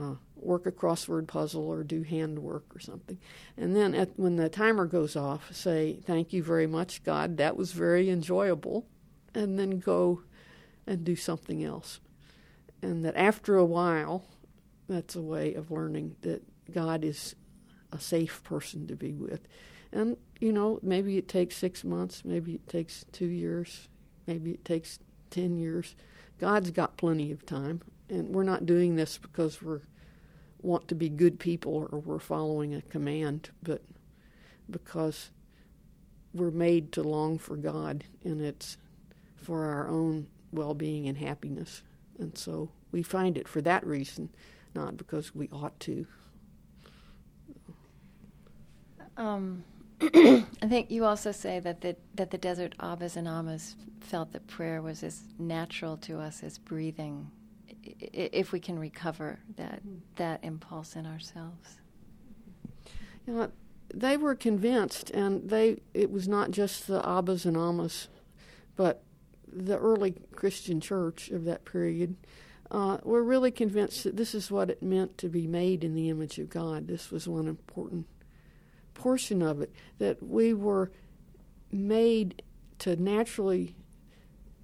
uh, 0.00 0.14
work 0.36 0.66
a 0.66 0.72
crossword 0.72 1.26
puzzle 1.26 1.66
or 1.66 1.82
do 1.82 2.02
handwork 2.02 2.64
or 2.74 2.80
something. 2.80 3.18
And 3.56 3.74
then 3.74 3.94
at, 3.94 4.18
when 4.18 4.36
the 4.36 4.48
timer 4.48 4.86
goes 4.86 5.16
off, 5.16 5.54
say, 5.54 6.00
Thank 6.04 6.32
you 6.32 6.42
very 6.42 6.66
much, 6.66 7.02
God, 7.02 7.36
that 7.38 7.56
was 7.56 7.72
very 7.72 8.10
enjoyable. 8.10 8.86
And 9.34 9.58
then 9.58 9.78
go 9.78 10.22
and 10.86 11.04
do 11.04 11.16
something 11.16 11.62
else. 11.64 12.00
And 12.80 13.04
that 13.04 13.16
after 13.16 13.56
a 13.56 13.64
while, 13.64 14.24
that's 14.88 15.16
a 15.16 15.22
way 15.22 15.54
of 15.54 15.70
learning 15.70 16.16
that 16.22 16.42
God 16.72 17.04
is 17.04 17.34
a 17.92 17.98
safe 17.98 18.42
person 18.44 18.86
to 18.86 18.96
be 18.96 19.12
with. 19.12 19.40
And, 19.92 20.16
you 20.40 20.52
know, 20.52 20.78
maybe 20.82 21.16
it 21.16 21.28
takes 21.28 21.56
six 21.56 21.84
months, 21.84 22.22
maybe 22.24 22.54
it 22.54 22.68
takes 22.68 23.04
two 23.12 23.26
years, 23.26 23.88
maybe 24.26 24.52
it 24.52 24.64
takes 24.64 24.98
10 25.30 25.56
years. 25.56 25.94
God's 26.38 26.70
got 26.70 26.96
plenty 26.96 27.32
of 27.32 27.46
time. 27.46 27.80
And 28.08 28.34
we're 28.34 28.44
not 28.44 28.66
doing 28.66 28.96
this 28.96 29.18
because 29.18 29.62
we 29.62 29.78
want 30.62 30.88
to 30.88 30.94
be 30.94 31.08
good 31.08 31.38
people 31.38 31.88
or 31.90 31.98
we're 31.98 32.18
following 32.18 32.74
a 32.74 32.82
command, 32.82 33.50
but 33.62 33.82
because 34.70 35.30
we're 36.34 36.50
made 36.50 36.92
to 36.92 37.02
long 37.02 37.38
for 37.38 37.56
God 37.56 38.04
and 38.24 38.40
it's 38.40 38.76
for 39.36 39.64
our 39.64 39.88
own 39.88 40.26
well 40.52 40.74
being 40.74 41.08
and 41.08 41.18
happiness. 41.18 41.82
And 42.18 42.36
so 42.36 42.70
we 42.92 43.02
find 43.02 43.36
it 43.36 43.48
for 43.48 43.60
that 43.62 43.86
reason, 43.86 44.30
not 44.74 44.96
because 44.96 45.34
we 45.34 45.48
ought 45.52 45.78
to. 45.80 46.06
Um, 49.16 49.64
I 50.00 50.44
think 50.68 50.90
you 50.90 51.04
also 51.04 51.32
say 51.32 51.58
that 51.60 51.80
the, 51.80 51.96
that 52.14 52.30
the 52.30 52.38
desert 52.38 52.74
Abbas 52.78 53.16
and 53.16 53.26
Ammas 53.26 53.76
felt 54.00 54.32
that 54.32 54.46
prayer 54.46 54.82
was 54.82 55.02
as 55.02 55.22
natural 55.38 55.96
to 55.98 56.20
us 56.20 56.42
as 56.42 56.58
breathing, 56.58 57.30
if 58.00 58.52
we 58.52 58.60
can 58.60 58.78
recover 58.78 59.38
that 59.56 59.80
that 60.16 60.42
impulse 60.42 60.96
in 60.96 61.06
ourselves. 61.06 61.80
You 63.26 63.34
know, 63.34 63.50
they 63.92 64.16
were 64.16 64.34
convinced, 64.34 65.10
and 65.10 65.48
they 65.48 65.80
it 65.94 66.10
was 66.10 66.28
not 66.28 66.50
just 66.50 66.86
the 66.86 67.06
Abbas 67.08 67.44
and 67.44 67.56
Ammas, 67.56 68.08
but 68.76 69.02
the 69.46 69.78
early 69.78 70.14
Christian 70.32 70.80
church 70.80 71.30
of 71.30 71.44
that 71.44 71.64
period 71.64 72.16
uh, 72.70 72.98
were 73.02 73.22
really 73.22 73.50
convinced 73.50 74.04
that 74.04 74.16
this 74.16 74.34
is 74.34 74.50
what 74.50 74.70
it 74.70 74.82
meant 74.82 75.16
to 75.18 75.28
be 75.28 75.46
made 75.46 75.84
in 75.84 75.94
the 75.94 76.08
image 76.08 76.38
of 76.38 76.50
God. 76.50 76.88
This 76.88 77.10
was 77.10 77.28
one 77.28 77.46
important 77.46 78.06
portion 78.94 79.42
of 79.42 79.60
it 79.60 79.72
that 79.98 80.22
we 80.22 80.52
were 80.52 80.90
made 81.70 82.42
to 82.78 82.96
naturally 82.96 83.74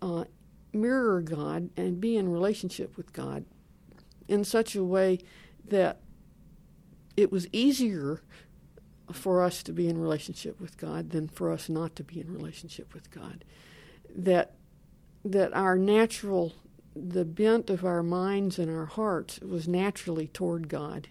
uh, 0.01 0.25
mirror 0.73 1.21
God 1.21 1.71
and 1.77 2.01
be 2.01 2.17
in 2.17 2.33
relationship 2.33 2.97
with 2.97 3.13
God 3.13 3.45
in 4.29 4.45
such 4.45 4.75
a 4.75 4.85
way 4.85 5.19
that 5.69 6.01
it 7.17 7.31
was 7.31 7.47
easier 7.53 8.23
for 9.13 9.43
us 9.43 9.63
to 9.65 9.73
be 9.73 9.89
in 9.89 9.99
relationship 9.99 10.61
with 10.61 10.79
God 10.79 11.11
than 11.11 11.29
for 11.29 11.53
us 11.53 11.69
not 11.69 11.95
to 11.97 12.05
be 12.05 12.21
in 12.21 12.33
relationship 12.33 12.95
with 12.95 13.11
God. 13.11 13.45
That 14.15 14.55
that 15.25 15.55
our 15.55 15.77
natural 15.77 16.55
the 16.95 17.25
bent 17.25 17.71
of 17.71 17.85
our 17.85 18.03
minds 18.03 18.59
and 18.59 18.71
our 18.71 18.87
hearts 18.87 19.41
was 19.41 19.67
naturally 19.67 20.27
toward 20.27 20.69
God. 20.69 21.09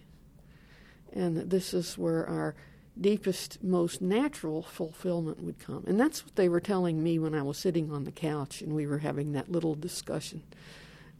And 1.13 1.37
this 1.37 1.73
is 1.73 1.97
where 1.97 2.27
our 2.27 2.55
deepest, 2.99 3.63
most 3.63 4.01
natural 4.01 4.61
fulfillment 4.61 5.41
would 5.41 5.59
come. 5.59 5.83
And 5.87 5.99
that's 5.99 6.25
what 6.25 6.35
they 6.35 6.49
were 6.49 6.59
telling 6.59 7.01
me 7.01 7.19
when 7.19 7.33
I 7.33 7.41
was 7.41 7.57
sitting 7.57 7.91
on 7.91 8.03
the 8.03 8.11
couch 8.11 8.61
and 8.61 8.73
we 8.73 8.85
were 8.85 8.99
having 8.99 9.31
that 9.33 9.51
little 9.51 9.75
discussion 9.75 10.43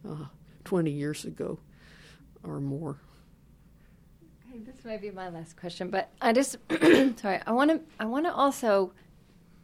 uh, 0.07 0.25
20 0.65 0.91
years 0.91 1.25
ago 1.25 1.59
or 2.43 2.59
more. 2.59 2.97
This 4.53 4.83
may 4.83 4.97
be 4.97 5.11
my 5.11 5.29
last 5.29 5.55
question, 5.55 5.89
but 5.89 6.09
I 6.21 6.33
just 6.33 6.57
sorry. 7.19 7.39
I 7.47 7.51
want 7.51 7.71
to 7.71 7.79
I 7.99 8.05
want 8.05 8.25
to 8.25 8.33
also 8.33 8.91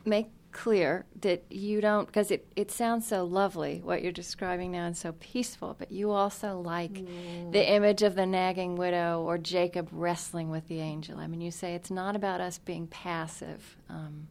make 0.06 0.30
clear 0.58 1.06
that 1.22 1.44
you 1.52 1.80
don't 1.80 2.08
because 2.08 2.32
it, 2.32 2.48
it 2.56 2.72
sounds 2.72 3.08
so 3.08 3.24
lovely 3.24 3.80
what 3.84 4.02
you're 4.02 4.12
describing 4.12 4.72
now 4.72 4.88
and 4.88 4.98
so 4.98 5.12
peaceful 5.20 5.76
but 5.78 5.92
you 5.92 6.10
also 6.10 6.60
like 6.60 6.94
mm. 6.94 7.52
the 7.52 7.72
image 7.72 8.02
of 8.02 8.16
the 8.16 8.26
nagging 8.26 8.76
widow 8.76 9.22
or 9.22 9.38
jacob 9.38 9.88
wrestling 9.92 10.50
with 10.50 10.68
the 10.68 10.80
angel 10.80 11.20
i 11.20 11.28
mean 11.28 11.42
you 11.42 11.52
say 11.52 11.76
it's 11.76 11.92
not 11.92 12.16
about 12.16 12.42
us 12.42 12.58
being 12.58 12.88
passive 12.88 13.78
um, 13.88 14.28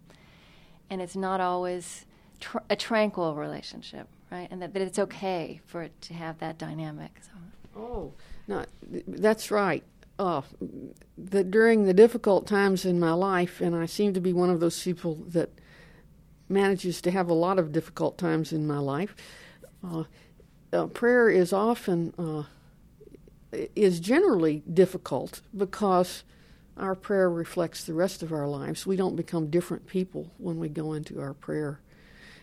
and 0.91 1.01
it's 1.01 1.15
not 1.15 1.41
always 1.41 2.07
tr- 2.41 2.59
a 2.69 2.75
tranquil 2.75 3.37
relationship 3.37 4.09
right 4.33 4.49
and 4.51 4.61
that, 4.61 4.75
that 4.75 4.83
it's 4.83 4.99
okay 4.99 5.61
for 5.65 5.81
it 5.83 5.93
to 6.01 6.13
have 6.13 6.39
that 6.39 6.59
dynamic 6.59 7.21
so. 7.23 7.81
oh 7.81 8.13
no 8.49 8.65
that's 9.07 9.53
right 9.53 9.85
uh, 10.19 10.43
the, 11.17 11.45
during 11.45 11.85
the 11.85 11.95
difficult 11.95 12.49
times 12.49 12.85
in 12.85 12.99
my 12.99 13.13
life 13.13 13.61
and 13.61 13.77
i 13.77 13.87
seem 13.87 14.13
to 14.13 14.21
be 14.21 14.33
one 14.33 14.51
of 14.51 14.59
those 14.59 14.83
people 14.83 15.15
that 15.29 15.51
manages 16.49 17.01
to 17.03 17.11
have 17.11 17.29
a 17.29 17.35
lot 17.35 17.59
of 17.59 17.73
difficult 17.73 18.19
times 18.19 18.53
in 18.53 18.67
my 18.67 18.79
life. 18.79 19.15
Uh, 19.85 20.05
uh, 20.73 20.87
prayer 20.87 21.29
is 21.29 21.53
often 21.53 22.13
uh, 22.19 22.45
is 23.75 24.01
generally 24.01 24.63
difficult 24.73 25.41
because 25.57 26.25
our 26.77 26.95
prayer 26.95 27.31
reflects 27.31 27.85
the 27.85 27.95
rest 27.95 28.23
of 28.23 28.33
our 28.33 28.47
lives. 28.47 28.87
We 28.87 28.97
don't 28.97 29.17
become 29.17 29.49
different 29.49 29.87
people 29.87 30.33
when 30.39 30.59
we 30.59 30.69
go 30.69 30.93
into 30.93 31.21
our 31.21 31.33
prayer. 31.33 31.81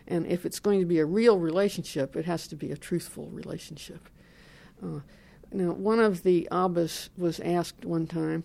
And 0.06 0.26
if 0.26 0.44
it's 0.44 0.58
going 0.58 0.80
to 0.80 0.86
be 0.86 0.98
a 0.98 1.06
real 1.06 1.38
relationship, 1.38 2.16
it 2.16 2.24
has 2.24 2.48
to 2.48 2.56
be 2.56 2.72
a 2.72 2.76
truthful 2.76 3.26
relationship. 3.26 4.08
Uh, 4.82 5.00
now, 5.52 5.72
one 5.72 6.00
of 6.00 6.24
the 6.24 6.48
Abbas 6.50 7.10
was 7.16 7.38
asked 7.40 7.84
one 7.84 8.06
time 8.06 8.44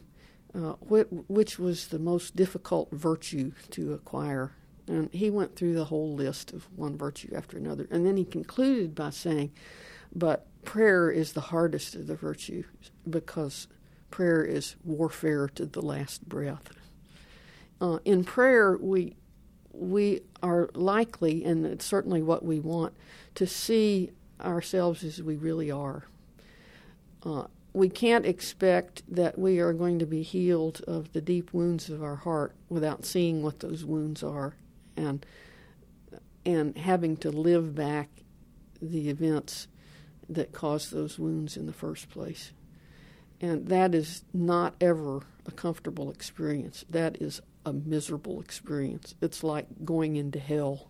uh, 0.56 0.74
which 0.82 1.60
was 1.60 1.88
the 1.88 2.00
most 2.00 2.36
difficult 2.36 2.90
virtue 2.92 3.52
to 3.70 3.94
acquire 3.94 4.52
and 4.90 5.14
he 5.14 5.30
went 5.30 5.56
through 5.56 5.76
the 5.76 5.86
whole 5.86 6.16
list 6.16 6.52
of 6.52 6.68
one 6.76 6.98
virtue 6.98 7.32
after 7.36 7.58
another. 7.58 7.88
And 7.92 8.06
then 8.06 8.18
he 8.18 8.26
concluded 8.26 8.96
by 8.96 9.12
saying, 9.12 9.52
But 10.14 10.48
prayer 10.66 11.12
is 11.12 11.34
the 11.34 11.42
hardest 11.42 11.94
of 11.94 12.08
the 12.08 12.16
virtues 12.16 12.66
because 13.08 13.68
prayer 14.10 14.44
is 14.44 14.76
warfare 14.84 15.48
to 15.50 15.68
the 15.68 15.84
last 15.84 16.28
breath. 16.28 16.72
Uh, 17.80 18.00
in 18.04 18.24
prayer, 18.24 18.78
we 18.78 19.16
we 19.72 20.22
are 20.42 20.70
likely, 20.74 21.46
and 21.46 21.66
it's 21.66 21.86
certainly 21.86 22.22
what 22.22 22.44
we 22.44 22.60
want, 22.60 22.94
to 23.36 23.46
see 23.46 24.10
ourselves 24.42 25.04
as 25.04 25.22
we 25.22 25.38
really 25.38 25.70
are. 25.72 26.06
Uh, 27.24 27.44
we 27.72 27.88
can't 27.88 28.26
expect 28.26 29.04
that 29.08 29.38
we 29.38 29.60
are 29.60 29.72
going 29.72 30.00
to 30.00 30.06
be 30.06 30.24
healed 30.24 30.82
of 30.88 31.14
the 31.14 31.22
deep 31.22 31.54
wounds 31.54 31.90
of 31.90 32.04
our 32.04 32.18
heart 32.18 32.56
without 32.68 33.06
seeing 33.06 33.42
what 33.44 33.60
those 33.60 33.86
wounds 33.86 34.24
are 34.24 34.56
and 35.00 35.26
and 36.46 36.78
having 36.78 37.18
to 37.18 37.32
live 37.32 37.76
back 37.76 38.10
the 38.82 39.10
events 39.10 39.68
that 40.30 40.52
caused 40.52 40.92
those 40.92 41.20
wounds 41.20 41.58
in 41.58 41.66
the 41.66 41.74
first 41.74 42.10
place. 42.10 42.54
And 43.42 43.68
that 43.68 43.94
is 43.94 44.24
not 44.34 44.76
ever 44.80 45.22
a 45.46 45.52
comfortable 45.52 46.12
experience. 46.12 46.86
That 46.90 47.22
is 47.22 47.42
a 47.66 47.74
miserable 47.74 48.40
experience. 48.40 49.16
It's 49.22 49.44
like 49.44 49.68
going 49.84 50.16
into 50.16 50.40
hell. 50.40 50.90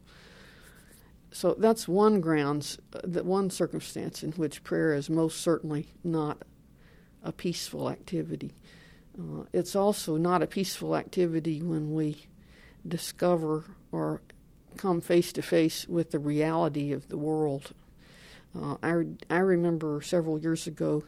So 1.31 1.55
that's 1.57 1.87
one 1.87 2.21
grounds, 2.21 2.77
uh, 2.93 3.01
that 3.03 3.25
one 3.25 3.49
circumstance 3.49 4.23
in 4.23 4.31
which 4.33 4.63
prayer 4.63 4.93
is 4.93 5.09
most 5.09 5.41
certainly 5.41 5.87
not 6.03 6.43
a 7.23 7.31
peaceful 7.31 7.89
activity. 7.89 8.53
Uh, 9.17 9.43
it's 9.53 9.75
also 9.75 10.17
not 10.17 10.41
a 10.41 10.47
peaceful 10.47 10.95
activity 10.95 11.61
when 11.61 11.93
we 11.93 12.25
discover 12.87 13.65
or 13.91 14.21
come 14.77 15.01
face 15.01 15.33
to 15.33 15.41
face 15.41 15.87
with 15.87 16.11
the 16.11 16.19
reality 16.19 16.91
of 16.91 17.09
the 17.09 17.17
world. 17.17 17.73
Uh, 18.57 18.77
I, 18.81 19.03
I 19.29 19.39
remember 19.39 20.01
several 20.01 20.39
years 20.39 20.67
ago 20.67 21.03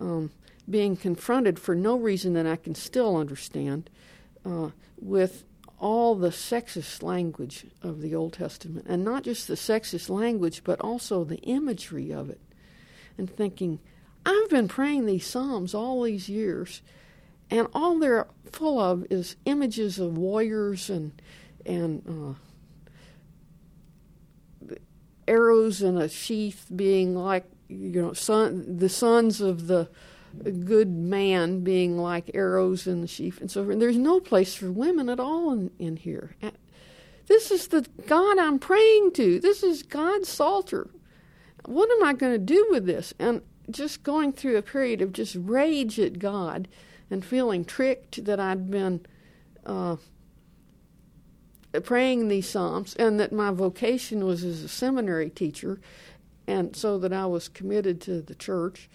um, 0.00 0.30
being 0.68 0.96
confronted 0.96 1.58
for 1.58 1.74
no 1.74 1.96
reason 1.96 2.34
that 2.34 2.46
I 2.46 2.56
can 2.56 2.74
still 2.74 3.16
understand 3.16 3.90
uh, 4.44 4.70
with 5.00 5.44
all 5.78 6.14
the 6.14 6.30
sexist 6.30 7.02
language 7.02 7.66
of 7.82 8.00
the 8.00 8.14
Old 8.14 8.32
Testament. 8.32 8.86
And 8.88 9.04
not 9.04 9.24
just 9.24 9.46
the 9.46 9.54
sexist 9.54 10.08
language, 10.08 10.62
but 10.64 10.80
also 10.80 11.22
the 11.22 11.38
imagery 11.38 12.12
of 12.12 12.30
it. 12.30 12.40
And 13.18 13.30
thinking, 13.30 13.78
I've 14.24 14.48
been 14.48 14.68
praying 14.68 15.06
these 15.06 15.26
Psalms 15.26 15.74
all 15.74 16.02
these 16.02 16.28
years, 16.28 16.82
and 17.50 17.68
all 17.72 17.98
they're 17.98 18.26
full 18.50 18.80
of 18.80 19.06
is 19.10 19.36
images 19.44 19.98
of 19.98 20.18
warriors 20.18 20.90
and 20.90 21.12
and 21.66 22.36
uh, 24.70 24.74
arrows 25.28 25.82
in 25.82 25.96
a 25.96 26.08
sheath 26.08 26.66
being 26.74 27.14
like 27.16 27.44
you 27.68 28.00
know 28.00 28.12
son 28.12 28.78
the 28.78 28.88
sons 28.88 29.40
of 29.40 29.66
the 29.66 29.88
good 30.64 30.88
man 30.88 31.60
being 31.60 31.98
like 31.98 32.30
arrows 32.34 32.86
in 32.86 33.00
the 33.00 33.06
sheath 33.06 33.40
and 33.40 33.50
so 33.50 33.62
forth. 33.62 33.74
And 33.74 33.82
there's 33.82 33.96
no 33.96 34.20
place 34.20 34.54
for 34.54 34.70
women 34.70 35.08
at 35.08 35.20
all 35.20 35.52
in, 35.52 35.70
in 35.78 35.96
here. 35.96 36.36
This 37.26 37.50
is 37.50 37.68
the 37.68 37.86
God 38.06 38.38
I'm 38.38 38.58
praying 38.58 39.12
to. 39.12 39.40
This 39.40 39.62
is 39.62 39.82
God's 39.82 40.28
Psalter. 40.28 40.88
What 41.64 41.90
am 41.90 42.04
I 42.04 42.12
going 42.12 42.32
to 42.32 42.38
do 42.38 42.66
with 42.70 42.86
this? 42.86 43.12
And 43.18 43.42
just 43.68 44.04
going 44.04 44.32
through 44.32 44.56
a 44.56 44.62
period 44.62 45.02
of 45.02 45.12
just 45.12 45.36
rage 45.38 45.98
at 45.98 46.18
God 46.20 46.68
and 47.10 47.24
feeling 47.24 47.64
tricked 47.64 48.24
that 48.24 48.38
I'd 48.38 48.70
been 48.70 49.04
uh, 49.64 49.96
praying 51.84 52.28
these 52.28 52.48
Psalms 52.48 52.94
and 52.96 53.18
that 53.20 53.32
my 53.32 53.50
vocation 53.50 54.24
was 54.24 54.44
as 54.44 54.62
a 54.62 54.68
seminary 54.68 55.30
teacher, 55.30 55.80
and 56.46 56.76
so 56.76 56.98
that 56.98 57.12
I 57.12 57.26
was 57.26 57.48
committed 57.48 58.00
to 58.02 58.22
the 58.22 58.34
church. 58.34 58.88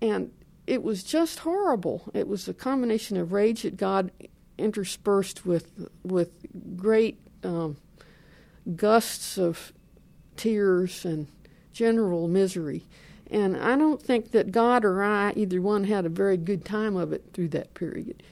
And 0.00 0.32
it 0.66 0.82
was 0.82 1.02
just 1.02 1.40
horrible. 1.40 2.10
It 2.14 2.28
was 2.28 2.48
a 2.48 2.54
combination 2.54 3.16
of 3.16 3.32
rage 3.32 3.64
at 3.64 3.76
God 3.76 4.10
interspersed 4.58 5.46
with 5.46 5.88
with 6.02 6.30
great 6.76 7.18
um, 7.44 7.76
gusts 8.76 9.38
of 9.38 9.72
tears 10.36 11.04
and 11.04 11.28
general 11.72 12.28
misery. 12.28 12.84
And 13.30 13.56
I 13.56 13.76
don't 13.76 14.02
think 14.02 14.30
that 14.30 14.52
God 14.52 14.84
or 14.84 15.02
I, 15.02 15.32
either 15.36 15.60
one, 15.60 15.84
had 15.84 16.06
a 16.06 16.10
very 16.10 16.36
good 16.36 16.64
time 16.64 16.96
of 16.96 17.12
it 17.12 17.24
through 17.32 17.48
that 17.48 17.74
period. 17.74 18.22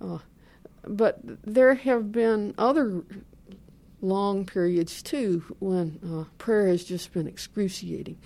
Uh, 0.00 0.18
but 0.86 1.20
there 1.22 1.74
have 1.74 2.12
been 2.12 2.54
other 2.58 3.02
long 4.02 4.44
periods 4.44 5.02
too 5.02 5.42
when 5.60 5.98
uh, 6.04 6.24
prayer 6.36 6.66
has 6.66 6.84
just 6.84 7.12
been 7.12 7.26
excruciating. 7.26 8.18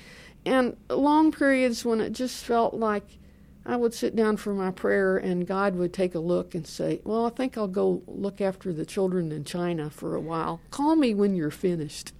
And 0.44 0.76
long 0.88 1.32
periods 1.32 1.84
when 1.84 2.00
it 2.00 2.12
just 2.12 2.44
felt 2.44 2.74
like 2.74 3.18
I 3.64 3.76
would 3.76 3.94
sit 3.94 4.14
down 4.14 4.36
for 4.36 4.54
my 4.54 4.70
prayer 4.70 5.16
and 5.16 5.46
God 5.46 5.74
would 5.74 5.92
take 5.92 6.14
a 6.14 6.20
look 6.20 6.54
and 6.54 6.66
say, 6.66 7.00
Well, 7.04 7.26
I 7.26 7.30
think 7.30 7.58
I'll 7.58 7.66
go 7.66 8.02
look 8.06 8.40
after 8.40 8.72
the 8.72 8.86
children 8.86 9.32
in 9.32 9.44
China 9.44 9.90
for 9.90 10.14
a 10.14 10.20
while. 10.20 10.60
Call 10.70 10.96
me 10.96 11.14
when 11.14 11.34
you're 11.34 11.50
finished. 11.50 12.12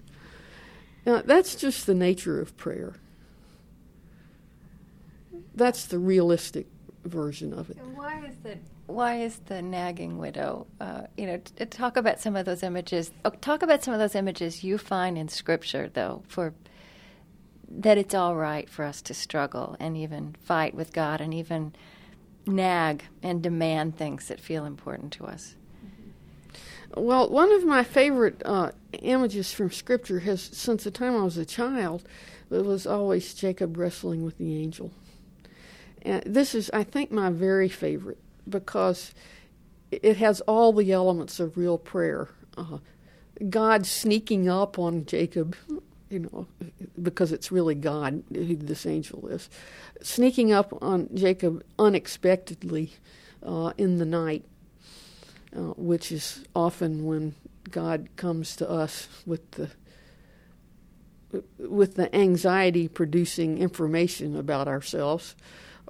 Now, 1.05 1.21
that's 1.21 1.55
just 1.55 1.85
the 1.85 1.95
nature 1.95 2.41
of 2.41 2.57
prayer. 2.57 2.95
That's 5.55 5.85
the 5.85 5.99
realistic 5.99 6.67
version 7.07 7.53
of 7.53 7.69
it. 7.69 7.77
And 7.77 7.95
why 7.95 8.25
is 8.25 8.35
the 8.43 8.57
why 8.87 9.17
is 9.17 9.39
the 9.47 9.61
nagging 9.61 10.17
widow? 10.17 10.67
Uh, 10.79 11.01
you 11.17 11.25
know, 11.25 11.37
t- 11.37 11.65
talk 11.65 11.97
about 11.97 12.19
some 12.19 12.35
of 12.35 12.45
those 12.45 12.63
images. 12.63 13.11
Oh, 13.25 13.31
talk 13.31 13.61
about 13.61 13.83
some 13.83 13.93
of 13.93 13.99
those 13.99 14.15
images 14.15 14.63
you 14.63 14.77
find 14.77 15.17
in 15.17 15.27
Scripture, 15.27 15.89
though, 15.93 16.23
for 16.27 16.53
that 17.69 17.97
it's 17.97 18.15
all 18.15 18.35
right 18.35 18.69
for 18.69 18.85
us 18.85 19.01
to 19.03 19.13
struggle 19.13 19.75
and 19.79 19.97
even 19.97 20.35
fight 20.41 20.73
with 20.73 20.93
God 20.93 21.19
and 21.19 21.33
even 21.33 21.73
nag 22.45 23.03
and 23.21 23.41
demand 23.41 23.97
things 23.97 24.27
that 24.29 24.39
feel 24.39 24.65
important 24.65 25.11
to 25.13 25.25
us. 25.25 25.55
Well, 26.95 27.29
one 27.29 27.51
of 27.51 27.65
my 27.65 27.83
favorite 27.83 28.41
uh, 28.45 28.71
images 28.93 29.51
from 29.51 29.71
Scripture 29.71 30.19
has, 30.19 30.41
since 30.41 30.85
the 30.85 30.91
time 30.91 31.15
I 31.15 31.23
was 31.23 31.37
a 31.37 31.45
child, 31.45 32.03
it 32.49 32.63
was 32.63 32.87
always 32.87 33.33
Jacob 33.33 33.77
wrestling 33.77 34.23
with 34.23 34.37
the 34.37 34.57
angel. 34.57 34.91
And 36.07 36.23
this 36.25 36.55
is, 36.55 36.71
I 36.73 36.83
think, 36.83 37.11
my 37.11 37.29
very 37.29 37.67
favorite 37.67 38.17
because 38.47 39.13
it 39.91 40.15
has 40.17 40.39
all 40.41 40.71
the 40.71 40.93
elements 40.93 41.41
of 41.41 41.57
real 41.57 41.77
prayer. 41.77 42.29
Uh, 42.57 42.77
God 43.49 43.85
sneaking 43.85 44.47
up 44.47 44.79
on 44.79 45.05
Jacob, 45.05 45.57
you 46.09 46.19
know, 46.19 46.47
because 47.01 47.33
it's 47.33 47.51
really 47.51 47.75
God 47.75 48.23
who 48.33 48.55
this 48.55 48.85
angel 48.85 49.27
is, 49.27 49.49
sneaking 50.01 50.53
up 50.53 50.73
on 50.81 51.09
Jacob 51.13 51.61
unexpectedly 51.77 52.93
uh, 53.43 53.73
in 53.77 53.97
the 53.97 54.05
night, 54.05 54.45
uh, 55.53 55.73
which 55.75 56.13
is 56.13 56.45
often 56.55 57.05
when 57.05 57.35
God 57.69 58.07
comes 58.15 58.55
to 58.55 58.69
us 58.69 59.09
with 59.25 59.51
the 59.51 59.69
with 61.59 61.95
the 61.95 62.15
anxiety 62.15 62.87
producing 62.87 63.57
information 63.57 64.37
about 64.37 64.69
ourselves 64.69 65.35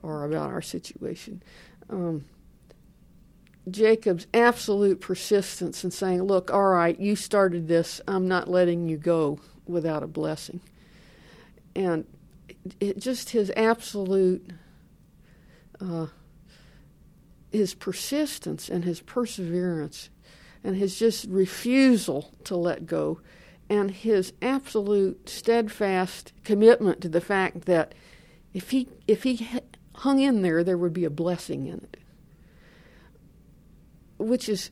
or 0.04 0.26
about 0.26 0.50
our 0.50 0.62
situation. 0.62 1.42
Um, 1.90 2.26
Jacob's 3.70 4.28
absolute 4.34 5.02
persistence 5.02 5.84
in 5.84 5.92
saying, 5.92 6.24
Look, 6.24 6.52
all 6.52 6.70
right, 6.70 6.98
you 7.00 7.16
started 7.16 7.68
this, 7.68 8.02
I'm 8.08 8.28
not 8.28 8.50
letting 8.50 8.88
you 8.88 8.98
go 8.98 9.40
without 9.66 10.04
a 10.04 10.08
blessing. 10.08 10.62
And 11.76 12.06
it, 12.80 12.98
just 12.98 13.32
his 13.32 13.52
absolute, 13.56 14.52
uh, 15.82 16.08
his 17.52 17.74
persistence 17.74 18.70
and 18.70 18.84
his 18.84 19.02
perseverance 19.02 20.10
and 20.64 20.76
his 20.76 20.98
just 20.98 21.26
refusal 21.26 22.34
to 22.46 22.56
let 22.56 22.86
go 22.86 23.20
and 23.70 23.92
his 23.92 24.34
absolute 24.42 25.30
steadfast 25.30 26.32
commitment 26.44 27.02
to 27.02 27.10
the 27.10 27.22
fact 27.22 27.66
that 27.66 27.94
if 28.54 28.72
he 28.72 28.88
if 29.08 29.24
he 29.24 29.48
hung 29.98 30.20
in 30.20 30.42
there, 30.42 30.64
there 30.64 30.78
would 30.78 30.94
be 30.94 31.06
a 31.06 31.10
blessing 31.10 31.68
in 31.68 31.78
it. 31.78 31.98
Which 34.18 34.48
is 34.48 34.72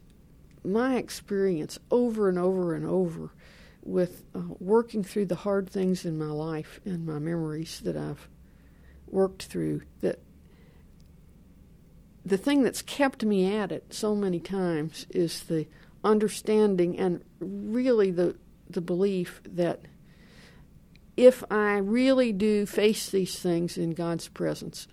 my 0.63 0.95
experience 0.95 1.79
over 1.91 2.29
and 2.29 2.37
over 2.37 2.73
and 2.73 2.85
over 2.85 3.31
with 3.83 4.23
uh, 4.33 4.41
working 4.59 5.03
through 5.03 5.25
the 5.25 5.35
hard 5.35 5.69
things 5.69 6.05
in 6.05 6.17
my 6.17 6.25
life 6.25 6.79
and 6.85 7.05
my 7.05 7.19
memories 7.19 7.81
that 7.81 7.95
I've 7.95 8.27
worked 9.07 9.43
through. 9.43 9.81
That 10.01 10.19
the 12.25 12.37
thing 12.37 12.63
that's 12.63 12.81
kept 12.81 13.23
me 13.23 13.55
at 13.55 13.71
it 13.71 13.93
so 13.93 14.15
many 14.15 14.39
times 14.39 15.05
is 15.11 15.43
the 15.43 15.67
understanding 16.03 16.97
and 16.97 17.23
really 17.39 18.11
the 18.11 18.35
the 18.67 18.81
belief 18.81 19.41
that 19.47 19.81
if 21.15 21.43
I 21.49 21.77
really 21.77 22.33
do 22.33 22.65
face 22.65 23.09
these 23.09 23.39
things 23.39 23.77
in 23.77 23.91
God's 23.91 24.27
presence, 24.27 24.87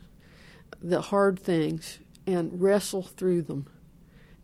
the 0.82 1.00
hard 1.00 1.38
things 1.38 1.98
and 2.26 2.60
wrestle 2.60 3.02
through 3.02 3.42
them. 3.42 3.66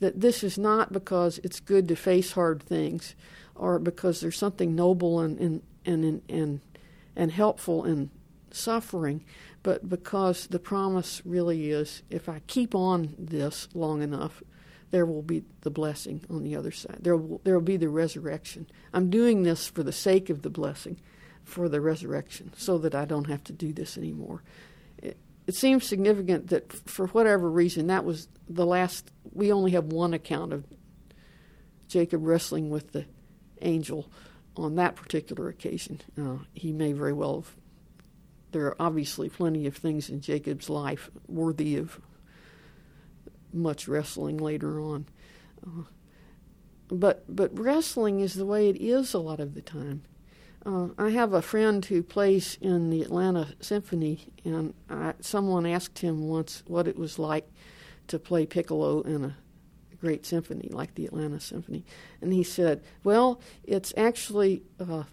That 0.01 0.21
this 0.21 0.45
is 0.45 0.57
not 0.57 0.93
because 0.93 1.39
it's 1.43 1.61
good 1.61 1.89
to 1.89 1.97
face 1.97 2.33
hard 2.33 2.63
things 2.63 3.15
or 3.55 3.79
because 3.79 4.21
there's 4.21 4.39
something 4.39 4.75
noble 4.75 5.21
and, 5.21 5.39
and, 5.39 5.63
and, 5.85 6.23
and, 6.29 6.61
and 7.17 7.33
helpful 7.33 7.85
in 7.85 8.11
suffering, 8.53 9.25
but 9.63 9.89
because 9.89 10.47
the 10.47 10.61
promise 10.61 11.21
really 11.25 11.71
is 11.71 12.03
if 12.11 12.29
I 12.29 12.41
keep 12.47 12.75
on 12.75 13.15
this 13.19 13.69
long 13.75 14.03
enough, 14.03 14.43
there 14.91 15.05
will 15.05 15.23
be 15.23 15.43
the 15.63 15.71
blessing 15.71 16.25
on 16.31 16.45
the 16.45 16.57
other 16.57 16.71
side. 16.71 16.99
There 17.01 17.17
will, 17.17 17.41
there 17.45 17.55
will 17.55 17.61
be 17.61 17.77
the 17.77 17.89
resurrection. 17.89 18.69
I'm 18.95 19.11
doing 19.11 19.43
this 19.43 19.67
for 19.67 19.83
the 19.83 19.93
sake 19.93 20.31
of 20.31 20.43
the 20.43 20.51
blessing, 20.51 20.99
for 21.45 21.69
the 21.69 21.81
resurrection, 21.81 22.53
so 22.57 22.79
that 22.79 22.95
I 22.95 23.05
don't 23.05 23.27
have 23.27 23.45
to 23.45 23.53
do 23.53 23.73
this 23.73 23.99
anymore 23.99 24.43
it 25.49 25.55
seems 25.55 25.87
significant 25.87 26.49
that 26.49 26.71
for 26.73 27.07
whatever 27.09 27.51
reason 27.51 27.89
that 27.89 28.05
was 28.05 28.29
the 28.49 28.67
last 28.67 29.11
we 29.33 29.51
only 29.51 29.73
have 29.73 29.87
one 29.87 30.13
account 30.13 30.53
of 30.53 30.65
jacob 31.89 32.25
wrestling 32.25 32.69
with 32.69 32.93
the 32.93 33.07
angel 33.63 34.09
on 34.57 34.75
that 34.75 34.97
particular 34.97 35.49
occasion. 35.49 36.01
Uh, 36.21 36.37
he 36.53 36.73
may 36.73 36.93
very 36.93 37.13
well 37.13 37.37
have 37.37 37.57
there 38.51 38.67
are 38.67 38.77
obviously 38.81 39.29
plenty 39.29 39.67
of 39.67 39.77
things 39.77 40.11
in 40.11 40.21
jacob's 40.21 40.69
life 40.69 41.11
worthy 41.27 41.77
of 41.77 41.99
much 43.53 43.89
wrestling 43.89 44.37
later 44.37 44.79
on. 44.79 45.07
Uh, 45.67 45.83
but 46.89 47.25
but 47.35 47.59
wrestling 47.59 48.21
is 48.21 48.35
the 48.35 48.47
way 48.47 48.69
it 48.69 48.77
is 48.77 49.15
a 49.15 49.19
lot 49.19 49.41
of 49.41 49.55
the 49.55 49.63
time 49.63 50.03
uh, 50.69 50.89
I 50.99 51.11
have 51.11 51.33
a 51.33 51.41
friend 51.41 51.83
who 51.83 52.03
plays 52.03 52.59
in 52.61 52.91
the 52.91 53.01
Atlanta 53.01 53.55
Symphony, 53.61 54.29
and 54.45 54.75
I, 54.91 55.15
someone 55.21 55.65
asked 55.65 56.01
him 56.01 56.29
once 56.29 56.63
what 56.67 56.87
it 56.87 56.99
was 56.99 57.19
like 57.19 57.49
to 58.09 58.19
play 58.19 58.45
piccolo 58.45 59.01
in 59.01 59.25
a 59.25 59.37
great 59.99 60.27
symphony 60.27 60.69
like 60.71 60.95
the 60.95 61.07
Atlanta 61.07 61.41
Symphony. 61.41 61.85
And 62.21 62.35
he 62.35 62.43
said, 62.43 62.83
Well, 63.03 63.41
it's 63.65 63.95
actually 63.97 64.63
uh, 64.79 65.05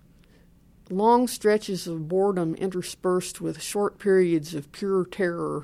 long 0.89 1.27
stretches 1.27 1.87
of 1.87 2.09
boredom 2.09 2.55
interspersed 2.55 3.39
with 3.39 3.61
short 3.61 3.97
periods 3.97 4.53
of 4.55 4.71
pure 4.73 5.05
terror. 5.05 5.63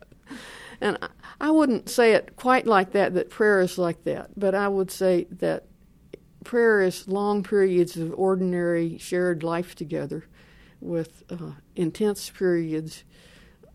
and 0.80 0.98
I, 1.00 1.08
I 1.40 1.50
wouldn't 1.52 1.88
say 1.88 2.14
it 2.14 2.34
quite 2.34 2.66
like 2.66 2.90
that, 2.92 3.14
that 3.14 3.30
prayer 3.30 3.60
is 3.60 3.78
like 3.78 4.02
that, 4.02 4.30
but 4.36 4.56
I 4.56 4.66
would 4.66 4.90
say 4.90 5.28
that 5.30 5.64
prayer 6.46 6.80
is 6.80 7.08
long 7.08 7.42
periods 7.42 7.96
of 7.96 8.14
ordinary 8.16 8.96
shared 8.98 9.42
life 9.42 9.74
together 9.74 10.24
with 10.80 11.24
uh, 11.28 11.50
intense 11.74 12.30
periods 12.30 13.02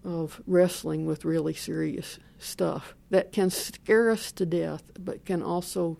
of 0.05 0.41
wrestling 0.47 1.05
with 1.05 1.25
really 1.25 1.53
serious 1.53 2.17
stuff 2.39 2.95
that 3.09 3.33
can 3.33 3.49
scare 3.49 4.09
us 4.09 4.31
to 4.31 4.45
death, 4.45 4.83
but 4.97 5.25
can 5.25 5.43
also 5.43 5.97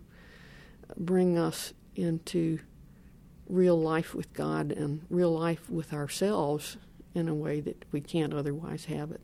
bring 0.97 1.37
us 1.37 1.73
into 1.95 2.57
real 3.49 3.79
life 3.79 4.15
with 4.15 4.33
God 4.33 4.71
and 4.71 5.05
real 5.09 5.37
life 5.37 5.69
with 5.69 5.91
ourselves 5.91 6.77
in 7.13 7.27
a 7.27 7.35
way 7.35 7.59
that 7.59 7.83
we 7.91 7.99
can't 7.99 8.33
otherwise 8.33 8.85
have 8.85 9.11
it. 9.11 9.21